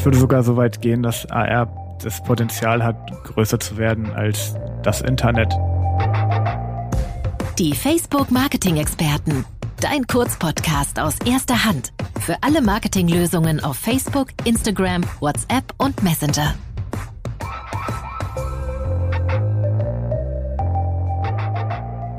Ich 0.00 0.06
würde 0.06 0.16
sogar 0.16 0.42
so 0.42 0.56
weit 0.56 0.80
gehen, 0.80 1.02
dass 1.02 1.30
AR 1.30 1.98
das 2.02 2.24
Potenzial 2.24 2.82
hat, 2.82 2.96
größer 3.24 3.60
zu 3.60 3.76
werden 3.76 4.10
als 4.10 4.54
das 4.82 5.02
Internet. 5.02 5.52
Die 7.58 7.74
Facebook 7.74 8.30
Marketing 8.30 8.78
Experten. 8.78 9.44
Dein 9.78 10.06
Kurzpodcast 10.06 10.98
aus 10.98 11.16
erster 11.26 11.66
Hand. 11.66 11.92
Für 12.18 12.34
alle 12.40 12.62
Marketinglösungen 12.62 13.62
auf 13.62 13.76
Facebook, 13.76 14.28
Instagram, 14.44 15.02
WhatsApp 15.20 15.74
und 15.76 16.02
Messenger. 16.02 16.54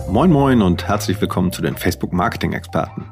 Moin 0.08 0.30
Moin 0.30 0.62
und 0.62 0.88
herzlich 0.88 1.20
willkommen 1.20 1.52
zu 1.52 1.64
den 1.64 1.76
Facebook 1.76 2.14
Marketing 2.14 2.54
Experten. 2.54 3.08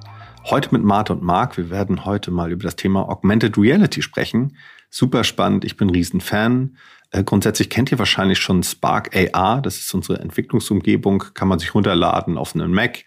Heute 0.46 0.70
mit 0.72 0.84
Marte 0.84 1.14
und 1.14 1.22
Marc. 1.22 1.58
Wir 1.58 1.70
werden 1.70 2.06
heute 2.06 2.32
mal 2.32 2.52
über 2.52 2.64
das 2.64 2.76
Thema 2.76 3.08
Augmented 3.08 3.58
Reality 3.58 4.02
sprechen. 4.02 4.58
Super 4.90 5.24
spannend. 5.24 5.66
Ich 5.66 5.78
bin 5.78 5.90
Riesenfan. 5.90 6.78
Äh, 7.12 7.24
grundsätzlich 7.24 7.70
kennt 7.70 7.92
ihr 7.92 8.00
wahrscheinlich 8.00 8.40
schon 8.40 8.64
Spark 8.64 9.16
AR. 9.16 9.62
Das 9.62 9.78
ist 9.78 9.94
unsere 9.94 10.20
Entwicklungsumgebung. 10.20 11.24
Kann 11.34 11.48
man 11.48 11.60
sich 11.60 11.76
runterladen 11.76 12.38
auf 12.38 12.56
einen 12.56 12.74
Mac. 12.74 13.04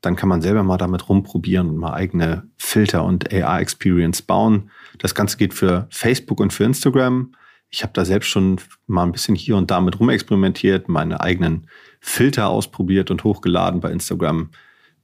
Dann 0.00 0.16
kann 0.16 0.28
man 0.28 0.42
selber 0.42 0.62
mal 0.62 0.76
damit 0.76 1.08
rumprobieren 1.08 1.70
und 1.70 1.78
mal 1.78 1.94
eigene 1.94 2.48
Filter 2.58 3.04
und 3.04 3.32
AR-Experience 3.32 4.22
bauen. 4.22 4.70
Das 4.98 5.14
Ganze 5.14 5.36
geht 5.38 5.54
für 5.54 5.88
Facebook 5.90 6.40
und 6.40 6.52
für 6.52 6.64
Instagram. 6.64 7.32
Ich 7.70 7.82
habe 7.82 7.92
da 7.92 8.04
selbst 8.04 8.28
schon 8.28 8.60
mal 8.86 9.02
ein 9.02 9.12
bisschen 9.12 9.34
hier 9.34 9.56
und 9.56 9.70
da 9.70 9.80
mit 9.80 9.98
rumexperimentiert, 9.98 10.88
meine 10.88 11.20
eigenen 11.20 11.66
Filter 12.00 12.48
ausprobiert 12.48 13.10
und 13.10 13.24
hochgeladen 13.24 13.80
bei 13.80 13.90
Instagram 13.90 14.50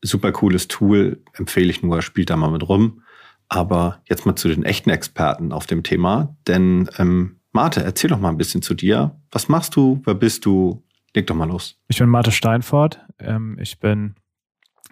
super 0.03 0.33
cooles 0.33 0.69
Tool, 0.69 1.23
empfehle 1.35 1.71
ich 1.71 1.83
nur, 1.83 2.03
spielt 2.03 2.31
da 2.31 2.37
mal 2.37 2.51
mit 2.51 2.69
rum. 2.69 3.03
Aber 3.49 4.01
jetzt 4.09 4.27
mal 4.27 4.37
zu 4.37 4.49
den 4.49 4.65
echten 4.65 4.91
Experten 4.91 5.53
auf 5.53 5.67
dem 5.67 5.83
Thema. 5.83 6.37
Denn 6.47 6.89
ähm, 6.99 7.41
Marte, 7.53 7.83
erzähl 7.83 8.11
doch 8.11 8.21
mal 8.21 8.29
ein 8.29 8.37
bisschen 8.37 8.63
zu 8.63 8.75
dir. 8.75 9.21
Was 9.33 9.49
machst 9.49 9.75
du? 9.75 10.01
Wer 10.05 10.15
bist 10.15 10.45
du? 10.47 10.85
Leg 11.15 11.27
doch 11.27 11.35
mal 11.35 11.49
los. 11.49 11.77
Ich 11.89 11.99
bin 11.99 12.09
Marte 12.09 12.31
Steinfort. 12.31 13.01
Ähm, 13.19 13.59
ich 13.61 13.81
bin 13.81 14.15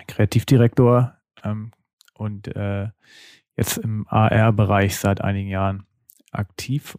Kreativdirektor 0.09 1.15
ähm, 1.45 1.71
und 2.15 2.49
äh, 2.57 2.89
jetzt 3.57 3.79
im 3.79 4.07
AR-Bereich 4.09 4.97
seit 4.97 5.21
einigen 5.21 5.49
Jahren 5.49 5.87
aktiv 6.33 6.99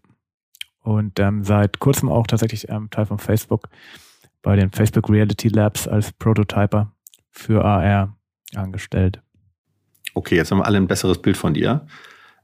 und 0.81 1.19
ähm, 1.19 1.43
seit 1.43 1.79
kurzem 1.79 2.09
auch 2.09 2.27
tatsächlich 2.27 2.69
ähm, 2.69 2.89
Teil 2.89 3.05
von 3.05 3.19
Facebook 3.19 3.69
bei 4.41 4.55
den 4.55 4.71
Facebook 4.71 5.09
Reality 5.09 5.49
Labs 5.49 5.87
als 5.87 6.13
Prototyper 6.13 6.93
für 7.31 7.63
AR 7.63 8.15
angestellt. 8.55 9.21
Okay, 10.13 10.35
jetzt 10.35 10.51
haben 10.51 10.59
wir 10.59 10.65
alle 10.65 10.77
ein 10.77 10.87
besseres 10.87 11.21
Bild 11.21 11.37
von 11.37 11.53
dir. 11.53 11.85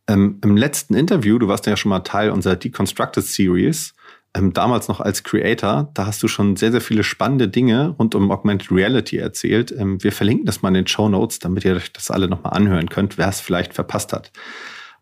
Ähm, 0.07 0.39
Im 0.43 0.55
letzten 0.55 0.93
Interview, 0.93 1.39
du 1.39 1.47
warst 1.47 1.65
ja 1.65 1.75
schon 1.77 1.89
mal 1.89 2.01
Teil 2.01 2.29
unserer 2.29 2.55
Deconstructed 2.55 3.23
Series, 3.23 3.95
ähm, 4.35 4.51
damals 4.53 4.87
noch 4.87 4.99
als 4.99 5.23
Creator, 5.23 5.89
da 5.93 6.05
hast 6.05 6.21
du 6.21 6.27
schon 6.27 6.57
sehr, 6.57 6.71
sehr 6.71 6.81
viele 6.81 7.03
spannende 7.03 7.47
Dinge 7.47 7.95
rund 7.97 8.15
um 8.15 8.31
Augmented 8.31 8.69
Reality 8.69 9.17
erzählt. 9.17 9.71
Ähm, 9.71 10.03
wir 10.03 10.11
verlinken 10.11 10.45
das 10.45 10.61
mal 10.61 10.67
in 10.69 10.73
den 10.75 10.87
Show 10.87 11.07
Notes, 11.07 11.39
damit 11.39 11.63
ihr 11.63 11.75
euch 11.75 11.93
das 11.93 12.11
alle 12.11 12.27
nochmal 12.27 12.53
anhören 12.53 12.89
könnt, 12.89 13.17
wer 13.17 13.29
es 13.29 13.39
vielleicht 13.39 13.73
verpasst 13.73 14.11
hat. 14.11 14.31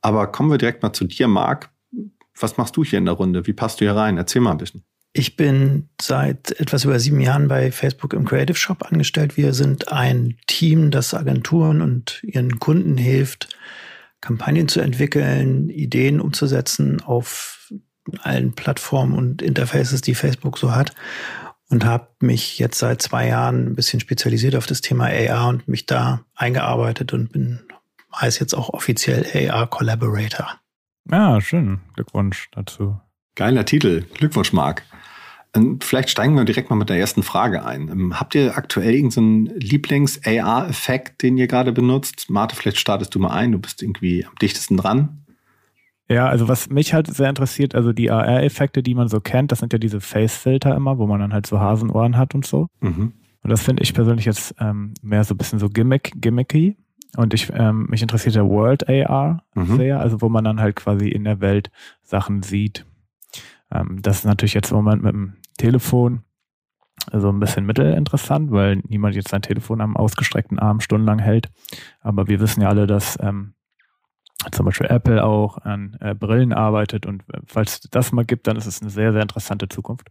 Aber 0.02 0.28
kommen 0.28 0.52
wir 0.52 0.60
direkt 0.60 0.84
mal 0.84 0.94
zu 0.94 1.06
dir, 1.06 1.28
Marc. 1.28 1.72
Was 2.40 2.58
machst 2.58 2.78
du 2.78 2.84
hier 2.84 3.00
in 3.00 3.06
der 3.06 3.16
Runde? 3.16 3.48
Wie 3.48 3.54
passt 3.54 3.82
du 3.82 3.86
hier 3.86 3.96
rein? 3.96 4.18
Erzähl 4.18 4.42
mal 4.42 4.52
ein 4.52 4.58
bisschen. 4.58 4.84
Ich 5.16 5.36
bin 5.36 5.90
seit 6.02 6.60
etwas 6.60 6.86
über 6.86 7.00
sieben 7.00 7.20
Jahren 7.20 7.48
bei 7.48 7.72
Facebook 7.72 8.14
im 8.14 8.26
Creative 8.26 8.58
Shop 8.58 8.84
angestellt. 8.92 9.38
Wir 9.38 9.54
sind 9.54 9.92
ein 9.92 10.38
Team, 10.48 10.90
das 10.90 11.14
Agenturen 11.14 11.82
und 11.82 12.24
ihren 12.24 12.60
Kunden 12.60 12.98
hilft, 12.98 13.56
Kampagnen 14.22 14.68
zu 14.68 14.82
entwickeln, 14.82 15.70
Ideen 15.70 16.20
umzusetzen 16.20 17.02
auf 17.02 17.72
allen 18.22 18.54
Plattformen 18.54 19.14
und 19.14 19.44
Interfaces, 19.44 20.02
die 20.02 20.16
Facebook 20.16 20.58
so 20.58 20.74
hat. 20.74 20.94
Und 21.70 21.86
habe 21.86 22.08
mich 22.20 22.58
jetzt 22.58 22.80
seit 22.80 23.02
zwei 23.02 23.28
Jahren 23.28 23.68
ein 23.68 23.76
bisschen 23.76 24.00
spezialisiert 24.00 24.56
auf 24.56 24.66
das 24.66 24.82
Thema 24.82 25.06
AR 25.06 25.48
und 25.48 25.68
mich 25.68 25.86
da 25.86 26.26
eingearbeitet 26.36 27.14
und 27.14 27.32
bin 27.32 27.62
heißt 28.16 28.40
jetzt 28.40 28.54
auch 28.54 28.70
offiziell 28.70 29.50
AR 29.50 29.68
Collaborator. 29.68 30.60
Ja, 31.10 31.42
schön. 31.42 31.82
Glückwunsch 31.96 32.50
dazu. 32.52 33.00
Geiler 33.36 33.66
Titel. 33.66 34.06
Glückwunsch, 34.14 34.54
Marc. 34.54 34.84
Vielleicht 35.82 36.10
steigen 36.10 36.36
wir 36.36 36.46
direkt 36.46 36.72
mal 36.72 36.76
mit 36.76 36.90
der 36.90 36.98
ersten 36.98 37.22
Frage 37.22 37.64
ein. 37.64 37.88
Ähm, 37.90 38.20
habt 38.20 38.34
ihr 38.34 38.58
aktuell 38.58 38.96
irgendeinen 38.96 39.46
Lieblings-AR-Effekt, 39.46 41.22
den 41.22 41.38
ihr 41.38 41.48
gerade 41.48 41.72
benutzt? 41.72 42.30
Marte, 42.30 42.56
vielleicht 42.56 42.80
startest 42.80 43.14
du 43.14 43.20
mal 43.20 43.32
ein. 43.32 43.52
Du 43.52 43.60
bist 43.60 43.84
irgendwie 43.84 44.26
am 44.26 44.34
dichtesten 44.42 44.78
dran. 44.78 45.24
Ja, 46.10 46.28
also 46.28 46.48
was 46.48 46.70
mich 46.70 46.94
halt 46.94 47.08
sehr 47.08 47.30
interessiert, 47.30 47.76
also 47.76 47.94
die 47.94 48.10
AR-Effekte, 48.10 48.82
die 48.82 48.96
man 48.96 49.08
so 49.08 49.22
kennt, 49.22 49.52
das 49.52 49.60
sind 49.60 49.74
ja 49.74 49.80
diese 49.80 50.02
Face-Filter 50.02 50.76
immer, 50.76 50.98
wo 50.98 51.06
man 51.06 51.20
dann 51.20 51.34
halt 51.34 51.46
so 51.46 51.60
Hasenohren 51.60 52.18
hat 52.18 52.34
und 52.34 52.46
so. 52.46 52.68
Mhm. 52.82 53.14
Und 53.44 53.50
das 53.50 53.62
finde 53.62 53.84
ich 53.84 53.94
persönlich 53.94 54.26
jetzt 54.26 54.56
ähm, 54.60 54.94
mehr 55.02 55.24
so 55.24 55.36
ein 55.36 55.38
bisschen 55.38 55.60
so 55.60 55.70
gimmick, 55.70 56.14
gimmicky. 56.16 56.78
Und 57.16 57.34
ich, 57.34 57.52
ähm, 57.54 57.86
mich 57.90 58.02
interessiert 58.02 58.36
der 58.36 58.50
World 58.50 58.90
AR 58.90 59.44
mhm. 59.54 59.78
sehr, 59.78 60.00
also 60.00 60.22
wo 60.22 60.30
man 60.30 60.44
dann 60.44 60.60
halt 60.60 60.76
quasi 60.76 61.10
in 61.10 61.26
der 61.26 61.42
Welt 61.42 61.70
Sachen 62.02 62.42
sieht. 62.42 62.86
Ähm, 63.72 64.00
das 64.02 64.20
ist 64.20 64.26
natürlich 64.26 64.56
jetzt 64.56 64.72
im 64.72 64.78
Moment 64.78 65.04
mit 65.04 65.14
dem 65.14 65.34
Telefon 65.58 66.24
so 67.12 67.30
ein 67.30 67.40
bisschen 67.40 67.66
mittelinteressant, 67.66 68.52
weil 68.52 68.82
niemand 68.88 69.16
jetzt 69.16 69.30
sein 69.30 69.42
Telefon 69.42 69.82
am 69.82 69.98
ausgestreckten 69.98 70.60
Arm 70.60 70.80
stundenlang 70.80 71.20
hält. 71.20 71.50
Aber 72.02 72.28
wir 72.28 72.40
wissen 72.40 72.62
ja 72.62 72.70
alle, 72.70 72.88
dass 72.88 73.18
ähm, 73.22 73.56
zum 74.52 74.66
Beispiel 74.66 74.88
Apple 74.88 75.24
auch 75.24 75.58
an 75.60 75.98
äh, 76.00 76.14
Brillen 76.14 76.54
arbeitet 76.54 77.06
und 77.06 77.24
äh, 77.34 77.40
falls 77.46 77.74
es 77.84 77.90
das 77.92 78.12
mal 78.12 78.26
gibt, 78.26 78.48
dann 78.48 78.58
ist 78.58 78.66
es 78.66 78.82
eine 78.82 78.90
sehr, 78.90 79.12
sehr 79.14 79.22
interessante 79.22 79.70
Zukunft. 79.70 80.10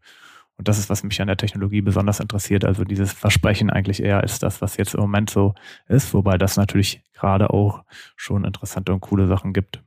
Und 0.56 0.68
das 0.68 0.78
ist, 0.78 0.90
was 0.90 1.02
mich 1.02 1.20
an 1.20 1.28
der 1.28 1.38
Technologie 1.38 1.80
besonders 1.80 2.20
interessiert. 2.20 2.64
Also 2.64 2.84
dieses 2.84 3.12
Versprechen 3.12 3.70
eigentlich 3.70 4.02
eher 4.02 4.20
als 4.20 4.38
das, 4.38 4.60
was 4.60 4.76
jetzt 4.76 4.94
im 4.94 5.00
Moment 5.00 5.30
so 5.30 5.54
ist, 5.88 6.12
wobei 6.12 6.36
das 6.36 6.56
natürlich 6.56 7.02
gerade 7.14 7.50
auch 7.50 7.84
schon 8.16 8.44
interessante 8.44 8.92
und 8.92 9.00
coole 9.00 9.26
Sachen 9.26 9.54
gibt. 9.54 9.82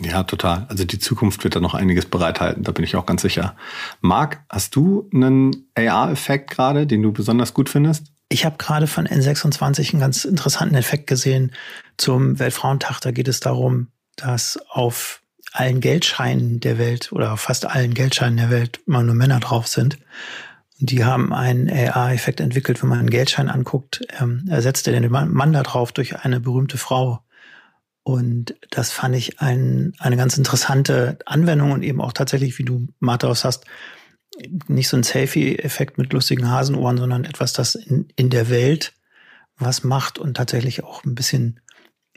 Ja, 0.00 0.22
total. 0.22 0.66
Also 0.68 0.84
die 0.84 0.98
Zukunft 0.98 1.42
wird 1.42 1.56
da 1.56 1.60
noch 1.60 1.74
einiges 1.74 2.06
bereithalten, 2.06 2.62
da 2.62 2.72
bin 2.72 2.84
ich 2.84 2.94
auch 2.94 3.06
ganz 3.06 3.22
sicher. 3.22 3.56
Marc, 4.00 4.44
hast 4.48 4.76
du 4.76 5.08
einen 5.12 5.68
AR-Effekt 5.74 6.50
gerade, 6.50 6.86
den 6.86 7.02
du 7.02 7.12
besonders 7.12 7.52
gut 7.52 7.68
findest? 7.68 8.06
Ich 8.28 8.44
habe 8.44 8.58
gerade 8.58 8.86
von 8.86 9.08
N26 9.08 9.92
einen 9.92 10.00
ganz 10.00 10.24
interessanten 10.24 10.76
Effekt 10.76 11.06
gesehen 11.06 11.52
zum 11.96 12.38
Weltfrauentag. 12.38 13.00
Da 13.00 13.10
geht 13.10 13.26
es 13.26 13.40
darum, 13.40 13.88
dass 14.16 14.58
auf 14.68 15.22
allen 15.52 15.80
Geldscheinen 15.80 16.60
der 16.60 16.78
Welt 16.78 17.10
oder 17.12 17.36
fast 17.36 17.66
allen 17.66 17.94
Geldscheinen 17.94 18.36
der 18.36 18.50
Welt 18.50 18.80
immer 18.86 19.02
nur 19.02 19.14
Männer 19.14 19.40
drauf 19.40 19.66
sind. 19.66 19.98
Und 20.78 20.90
die 20.90 21.04
haben 21.04 21.32
einen 21.32 21.70
AR-Effekt 21.70 22.40
entwickelt, 22.40 22.82
wenn 22.82 22.90
man 22.90 23.00
einen 23.00 23.10
Geldschein 23.10 23.48
anguckt, 23.48 24.06
ähm, 24.20 24.44
ersetzt 24.48 24.86
er 24.86 24.98
den 24.98 25.10
Mann 25.10 25.52
da 25.52 25.62
drauf 25.62 25.92
durch 25.92 26.20
eine 26.20 26.38
berühmte 26.38 26.78
Frau. 26.78 27.20
Und 28.08 28.54
das 28.70 28.90
fand 28.90 29.14
ich 29.14 29.38
ein, 29.40 29.92
eine 29.98 30.16
ganz 30.16 30.38
interessante 30.38 31.18
Anwendung 31.26 31.72
und 31.72 31.82
eben 31.82 32.00
auch 32.00 32.14
tatsächlich, 32.14 32.58
wie 32.58 32.64
du 32.64 32.88
Mathaus 33.00 33.44
hast, 33.44 33.66
nicht 34.66 34.88
so 34.88 34.96
ein 34.96 35.02
Selfie-Effekt 35.02 35.98
mit 35.98 36.14
lustigen 36.14 36.48
Hasenohren, 36.48 36.96
sondern 36.96 37.26
etwas, 37.26 37.52
das 37.52 37.74
in, 37.74 38.08
in 38.16 38.30
der 38.30 38.48
Welt 38.48 38.94
was 39.58 39.84
macht 39.84 40.18
und 40.18 40.38
tatsächlich 40.38 40.84
auch 40.84 41.04
ein 41.04 41.14
bisschen, 41.14 41.60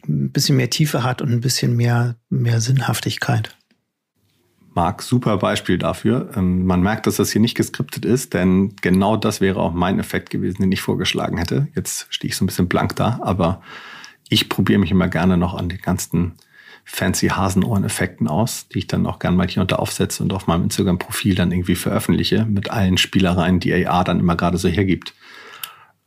ein 0.07 0.31
bisschen 0.31 0.55
mehr 0.55 0.69
Tiefe 0.69 1.03
hat 1.03 1.21
und 1.21 1.29
ein 1.29 1.41
bisschen 1.41 1.75
mehr, 1.75 2.15
mehr 2.29 2.61
Sinnhaftigkeit. 2.61 3.57
Marc, 4.73 5.01
super 5.01 5.39
Beispiel 5.39 5.77
dafür. 5.77 6.31
Ähm, 6.37 6.65
man 6.65 6.81
merkt, 6.81 7.05
dass 7.05 7.17
das 7.17 7.33
hier 7.33 7.41
nicht 7.41 7.55
geskriptet 7.55 8.05
ist, 8.05 8.33
denn 8.33 8.77
genau 8.77 9.17
das 9.17 9.41
wäre 9.41 9.59
auch 9.59 9.73
mein 9.73 9.99
Effekt 9.99 10.29
gewesen, 10.29 10.61
den 10.61 10.71
ich 10.71 10.81
vorgeschlagen 10.81 11.37
hätte. 11.37 11.67
Jetzt 11.75 12.07
stehe 12.11 12.29
ich 12.29 12.37
so 12.37 12.45
ein 12.45 12.47
bisschen 12.47 12.69
blank 12.69 12.95
da, 12.95 13.19
aber 13.21 13.61
ich 14.31 14.47
probiere 14.47 14.79
mich 14.79 14.91
immer 14.91 15.09
gerne 15.09 15.35
noch 15.35 15.53
an 15.53 15.67
den 15.67 15.81
ganzen 15.81 16.33
fancy 16.85 17.27
Hasenohren-Effekten 17.27 18.27
aus, 18.27 18.67
die 18.69 18.79
ich 18.79 18.87
dann 18.87 19.05
auch 19.05 19.19
gerne 19.19 19.35
mal 19.35 19.47
hier 19.47 19.61
unter 19.61 19.79
aufsetze 19.79 20.23
und 20.23 20.31
auf 20.31 20.47
meinem 20.47 20.63
Instagram-Profil 20.63 21.35
dann 21.35 21.51
irgendwie 21.51 21.75
veröffentliche 21.75 22.45
mit 22.45 22.71
allen 22.71 22.97
Spielereien, 22.97 23.59
die 23.59 23.85
AR 23.85 24.05
dann 24.05 24.21
immer 24.21 24.37
gerade 24.37 24.57
so 24.57 24.69
hergibt. 24.69 25.13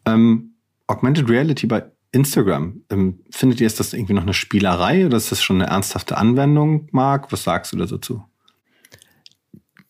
Ähm, 0.06 0.54
Augmented 0.86 1.28
Reality 1.28 1.66
bei 1.66 1.84
Instagram, 2.12 2.82
ähm, 2.90 3.20
findet 3.30 3.60
ihr, 3.60 3.66
ist 3.66 3.78
das 3.78 3.92
irgendwie 3.92 4.14
noch 4.14 4.22
eine 4.22 4.34
Spielerei 4.34 5.04
oder 5.04 5.18
ist 5.18 5.30
das 5.30 5.42
schon 5.42 5.60
eine 5.60 5.70
ernsthafte 5.70 6.16
Anwendung, 6.16 6.88
Marc? 6.92 7.30
Was 7.30 7.44
sagst 7.44 7.72
du 7.72 7.76
da 7.76 7.84
dazu? 7.84 8.24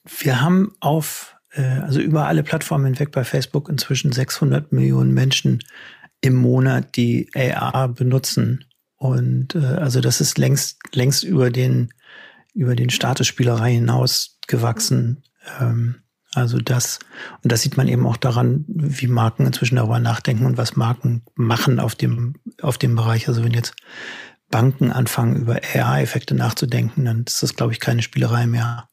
Wir 0.05 0.41
haben 0.41 0.73
auf, 0.81 1.37
äh, 1.53 1.63
also 1.63 2.01
über 2.01 2.27
alle 2.27 2.43
Plattformen 2.43 2.87
hinweg 2.87 3.13
bei 3.13 3.23
Facebook 3.23 3.69
inzwischen 3.69 4.11
600 4.11 4.73
Millionen 4.73 5.15
Menschen 5.15 5.63
im 6.21 6.35
Monat, 6.35 6.97
die 6.97 7.31
AR 7.35 7.89
benutzen. 7.89 8.65
Und 8.97 9.55
äh, 9.55 9.59
also 9.59 10.01
das 10.01 10.21
ist 10.21 10.39
längst, 10.39 10.79
längst 10.93 11.25
über 11.25 11.51
den, 11.51 11.93
über 12.55 12.75
den 12.77 12.91
Statusspielerei 12.91 13.75
hinaus 13.75 14.39
gewachsen. 14.47 15.23
Ähm, 15.61 15.97
also 16.33 16.59
das, 16.59 16.99
und 17.43 17.53
das 17.53 17.63
sieht 17.63 17.77
man 17.77 17.87
eben 17.87 18.07
auch 18.07 18.17
daran, 18.17 18.65
wie 18.67 19.07
Marken 19.07 19.47
inzwischen 19.47 19.77
darüber 19.77 20.01
nachdenken 20.01 20.47
und 20.47 20.57
was 20.57 20.75
Marken 20.75 21.23
machen 21.35 21.79
auf 21.79 21.95
dem, 21.95 22.35
auf 22.61 22.79
dem 22.79 22.97
Bereich. 22.97 23.29
Also 23.29 23.45
wenn 23.45 23.53
jetzt 23.53 23.75
Banken 24.51 24.91
anfangen, 24.91 25.37
über 25.37 25.61
AR-Effekte 25.75 26.35
nachzudenken, 26.35 27.05
dann 27.05 27.25
ist 27.27 27.43
das, 27.43 27.55
glaube 27.55 27.73
ich, 27.73 27.81
keine 27.81 28.03
Spielerei 28.03 28.47
mehr. 28.47 28.89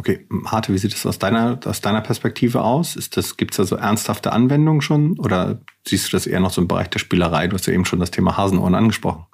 Okay, 0.00 0.26
Harte, 0.46 0.72
wie 0.72 0.78
sieht 0.78 0.94
es 0.94 1.04
aus 1.04 1.18
deiner, 1.18 1.60
aus 1.66 1.82
deiner 1.82 2.00
Perspektive 2.00 2.62
aus? 2.62 2.94
Gibt 3.36 3.50
es 3.52 3.56
da 3.58 3.64
so 3.64 3.76
ernsthafte 3.76 4.32
Anwendungen 4.32 4.80
schon 4.80 5.18
oder 5.18 5.60
siehst 5.86 6.06
du 6.06 6.16
das 6.16 6.26
eher 6.26 6.40
noch 6.40 6.52
so 6.52 6.62
im 6.62 6.68
Bereich 6.68 6.88
der 6.88 7.00
Spielerei? 7.00 7.48
Du 7.48 7.54
hast 7.54 7.66
ja 7.66 7.74
eben 7.74 7.84
schon 7.84 8.00
das 8.00 8.10
Thema 8.10 8.34
Hasenohren 8.38 8.74
angesprochen. 8.74 9.26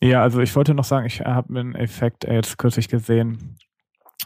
Ja, 0.00 0.22
also 0.22 0.40
ich 0.40 0.56
wollte 0.56 0.72
noch 0.72 0.84
sagen, 0.84 1.04
ich 1.04 1.20
habe 1.20 1.50
einen 1.58 1.74
Effekt 1.74 2.24
jetzt 2.24 2.56
kürzlich 2.56 2.88
gesehen 2.88 3.58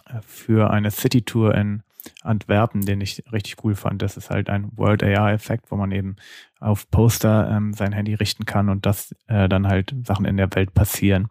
äh, 0.06 0.20
für 0.24 0.70
eine 0.70 0.92
City-Tour 0.92 1.52
in 1.56 1.82
Antwerpen, 2.22 2.82
den 2.82 3.00
ich 3.00 3.24
richtig 3.32 3.64
cool 3.64 3.74
fand. 3.74 4.02
Das 4.02 4.16
ist 4.16 4.30
halt 4.30 4.50
ein 4.50 4.70
World 4.76 5.02
AR-Effekt, 5.02 5.72
wo 5.72 5.74
man 5.74 5.90
eben 5.90 6.14
auf 6.60 6.88
Poster 6.92 7.50
ähm, 7.50 7.72
sein 7.72 7.90
Handy 7.90 8.14
richten 8.14 8.44
kann 8.44 8.68
und 8.68 8.86
das 8.86 9.16
äh, 9.26 9.48
dann 9.48 9.66
halt 9.66 9.96
Sachen 10.06 10.26
in 10.26 10.36
der 10.36 10.54
Welt 10.54 10.74
passieren. 10.74 11.26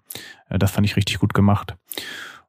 Äh, 0.50 0.60
das 0.60 0.72
fand 0.72 0.86
ich 0.86 0.98
richtig 0.98 1.20
gut 1.20 1.34
gemacht. 1.34 1.78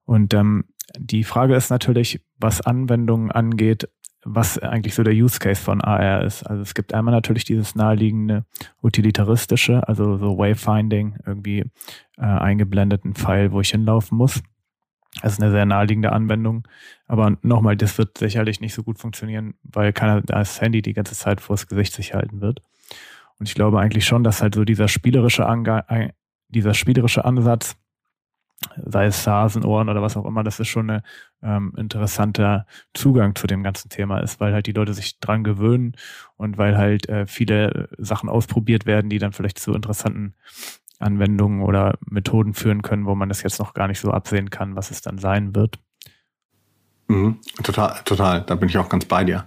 Und 0.05 0.35
ähm, 0.35 0.65
die 0.99 1.25
Frage 1.25 1.55
ist 1.55 1.71
natürlich, 1.71 2.21
was 2.39 2.61
Anwendungen 2.61 3.31
angeht, 3.31 3.89
was 4.25 4.59
eigentlich 4.59 4.95
so 4.95 5.03
der 5.03 5.15
Use 5.15 5.39
Case 5.39 5.61
von 5.61 5.81
AR 5.81 6.25
ist. 6.25 6.45
Also 6.45 6.63
es 6.63 6.75
gibt 6.75 6.95
einmal 6.95 7.13
natürlich 7.13 7.45
dieses 7.45 7.75
naheliegende 7.75 8.45
utilitaristische, 8.83 9.87
also 9.89 10.17
so 10.17 10.39
Wayfinding, 10.39 11.17
irgendwie 11.27 11.65
äh, 12.19 12.23
eingeblendeten 12.23 13.15
Pfeil, 13.15 13.53
wo 13.53 13.61
ich 13.61 13.71
hinlaufen 13.71 14.17
muss. 14.17 14.43
Das 15.21 15.35
ist 15.35 15.43
eine 15.43 15.51
sehr 15.51 15.67
naheliegende 15.67 16.13
Anwendung. 16.13 16.67
Aber 17.07 17.37
nochmal, 17.43 17.77
das 17.77 17.99
wird 17.99 18.17
sicherlich 18.17 18.61
nicht 18.61 18.75
so 18.75 18.83
gut 18.83 18.99
funktionieren, 18.99 19.55
weil 19.63 19.93
keiner 19.93 20.23
das 20.23 20.61
Handy 20.61 20.83
die 20.83 20.95
ganze 20.95 21.15
Zeit 21.15 21.41
vors 21.41 21.67
Gesicht 21.67 21.93
sich 21.93 22.15
halten 22.15 22.41
wird. 22.41 22.63
Und 23.39 23.49
ich 23.49 23.55
glaube 23.55 23.81
eigentlich 23.81 24.07
schon, 24.07 24.25
dass 24.25 24.41
halt 24.41 24.55
so 24.55 24.65
dieser 24.65 24.89
spielerische, 24.89 25.47
Ange 25.47 26.15
dieser 26.49 26.75
spielerische 26.75 27.25
Ansatz 27.25 27.77
sei 28.85 29.07
es 29.07 29.27
Hasenohren 29.27 29.89
oder 29.89 30.03
was 30.03 30.17
auch 30.17 30.25
immer, 30.25 30.45
dass 30.45 30.61
es 30.61 30.69
schon 30.69 30.91
ein 30.91 31.03
ähm, 31.43 31.73
interessanter 31.77 32.67
Zugang 32.95 33.35
zu 33.35 33.47
dem 33.47 33.63
ganzen 33.63 33.89
Thema 33.89 34.19
ist, 34.19 34.41
weil 34.41 34.53
halt 34.53 34.67
die 34.67 34.73
Leute 34.73 34.95
sich 34.95 35.19
dran 35.21 35.45
gewöhnen 35.45 35.95
und 36.37 36.59
weil 36.59 36.77
halt 36.77 37.09
äh, 37.09 37.27
viele 37.27 37.89
Sachen 37.99 38.29
ausprobiert 38.29 38.87
werden, 38.87 39.11
die 39.11 39.19
dann 39.19 39.33
vielleicht 39.33 39.59
zu 39.59 39.73
interessanten 39.73 40.35
Anwendungen 40.99 41.63
oder 41.63 41.99
Methoden 42.07 42.55
führen 42.55 42.83
können, 42.83 43.07
wo 43.07 43.15
man 43.15 43.29
das 43.29 43.43
jetzt 43.43 43.59
noch 43.59 43.75
gar 43.75 43.89
nicht 43.89 44.01
so 44.01 44.11
absehen 44.11 44.51
kann, 44.51 44.77
was 44.77 44.91
es 44.91 45.03
dann 45.03 45.19
sein 45.19 45.55
wird. 45.55 45.79
Mhm, 47.09 47.39
total, 47.63 48.01
total. 48.05 48.43
Da 48.43 48.55
bin 48.55 48.69
ich 48.69 48.79
auch 48.79 48.89
ganz 48.89 49.05
bei 49.05 49.25
dir. 49.25 49.45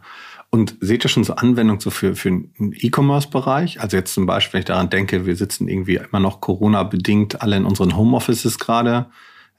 Und 0.55 0.77
seht 0.79 1.03
ihr 1.03 1.09
schon 1.09 1.25
so 1.25 1.35
Anwendungen 1.35 1.81
so 1.81 1.89
für, 1.89 2.15
für 2.15 2.29
den 2.29 2.53
E-Commerce-Bereich? 2.57 3.81
Also 3.81 3.97
jetzt 3.97 4.13
zum 4.13 4.25
Beispiel, 4.25 4.53
wenn 4.53 4.59
ich 4.59 4.65
daran 4.65 4.89
denke, 4.89 5.25
wir 5.25 5.35
sitzen 5.35 5.67
irgendwie 5.67 5.95
immer 5.95 6.21
noch 6.21 6.39
Corona-bedingt 6.39 7.41
alle 7.41 7.57
in 7.57 7.65
unseren 7.65 7.97
Homeoffices 7.97 8.57
gerade. 8.57 9.07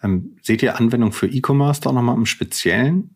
Ähm, 0.02 0.38
seht 0.40 0.62
ihr 0.62 0.78
Anwendungen 0.78 1.12
für 1.12 1.26
E-Commerce 1.26 1.82
da 1.82 1.92
nochmal 1.92 2.16
im 2.16 2.24
Speziellen? 2.24 3.14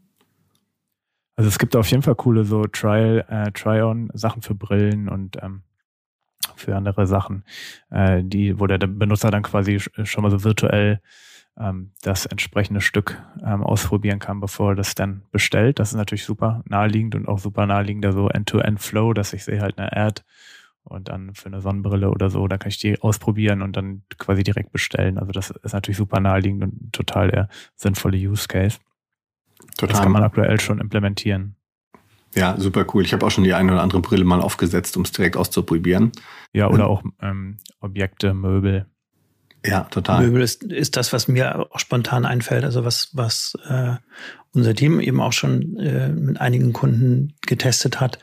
Also 1.36 1.48
es 1.48 1.58
gibt 1.58 1.74
auf 1.74 1.90
jeden 1.90 2.02
Fall 2.02 2.16
coole 2.16 2.44
so 2.44 2.64
Trial, 2.66 3.24
äh, 3.30 3.50
Try-on-Sachen 3.52 4.42
für 4.42 4.54
Brillen 4.54 5.08
und 5.08 5.38
ähm, 5.42 5.62
für 6.56 6.76
andere 6.76 7.06
Sachen, 7.06 7.44
äh, 7.88 8.22
die, 8.22 8.60
wo 8.60 8.66
der 8.66 8.76
Benutzer 8.76 9.30
dann 9.30 9.42
quasi 9.42 9.80
schon 9.80 10.22
mal 10.22 10.30
so 10.30 10.44
virtuell 10.44 11.00
ähm, 11.58 11.92
das 12.02 12.26
entsprechende 12.26 12.80
Stück 12.80 13.22
ähm, 13.44 13.62
ausprobieren 13.62 14.18
kann, 14.18 14.40
bevor 14.40 14.72
er 14.72 14.76
das 14.76 14.94
dann 14.94 15.22
bestellt. 15.32 15.78
Das 15.78 15.90
ist 15.90 15.96
natürlich 15.96 16.24
super 16.24 16.62
naheliegend 16.66 17.14
und 17.14 17.28
auch 17.28 17.38
super 17.38 17.66
naheliegender 17.66 18.12
so 18.12 18.28
End-to-End-Flow, 18.28 19.12
dass 19.12 19.32
ich 19.32 19.44
sehe 19.44 19.60
halt 19.60 19.78
eine 19.78 19.96
Ad 19.96 20.22
und 20.84 21.08
dann 21.08 21.34
für 21.34 21.46
eine 21.46 21.60
Sonnenbrille 21.60 22.10
oder 22.10 22.30
so, 22.30 22.48
da 22.48 22.58
kann 22.58 22.70
ich 22.70 22.78
die 22.78 23.00
ausprobieren 23.00 23.62
und 23.62 23.76
dann 23.76 24.02
quasi 24.18 24.42
direkt 24.42 24.72
bestellen. 24.72 25.18
Also 25.18 25.32
das 25.32 25.50
ist 25.50 25.72
natürlich 25.72 25.98
super 25.98 26.20
naheliegend 26.20 26.62
und 26.62 26.92
total 26.92 27.30
der 27.30 27.48
sinnvolle 27.76 28.16
Use 28.16 28.48
Case. 28.48 28.78
Total. 29.76 29.92
Das 29.92 30.02
kann 30.02 30.12
man 30.12 30.22
aktuell 30.22 30.58
schon 30.60 30.80
implementieren. 30.80 31.56
Ja, 32.34 32.58
super 32.58 32.86
cool. 32.94 33.04
Ich 33.04 33.12
habe 33.12 33.26
auch 33.26 33.30
schon 33.30 33.44
die 33.44 33.54
eine 33.54 33.72
oder 33.72 33.82
andere 33.82 34.00
Brille 34.00 34.24
mal 34.24 34.40
aufgesetzt, 34.40 34.96
um 34.96 35.02
es 35.02 35.12
direkt 35.12 35.36
auszuprobieren. 35.36 36.12
Ja, 36.52 36.68
oder 36.68 36.84
ähm, 36.84 36.88
auch 36.88 37.02
ähm, 37.20 37.56
Objekte, 37.80 38.34
Möbel. 38.34 38.86
Ja, 39.64 39.84
total. 39.84 40.24
Möbel 40.24 40.42
ist, 40.42 40.62
ist 40.64 40.96
das, 40.96 41.12
was 41.12 41.28
mir 41.28 41.66
auch 41.70 41.78
spontan 41.78 42.24
einfällt, 42.24 42.64
also 42.64 42.84
was, 42.84 43.10
was 43.12 43.56
äh, 43.68 43.96
unser 44.52 44.74
Team 44.74 45.00
eben 45.00 45.20
auch 45.20 45.32
schon 45.32 45.76
äh, 45.78 46.08
mit 46.08 46.40
einigen 46.40 46.72
Kunden 46.72 47.34
getestet 47.42 48.00
hat, 48.00 48.18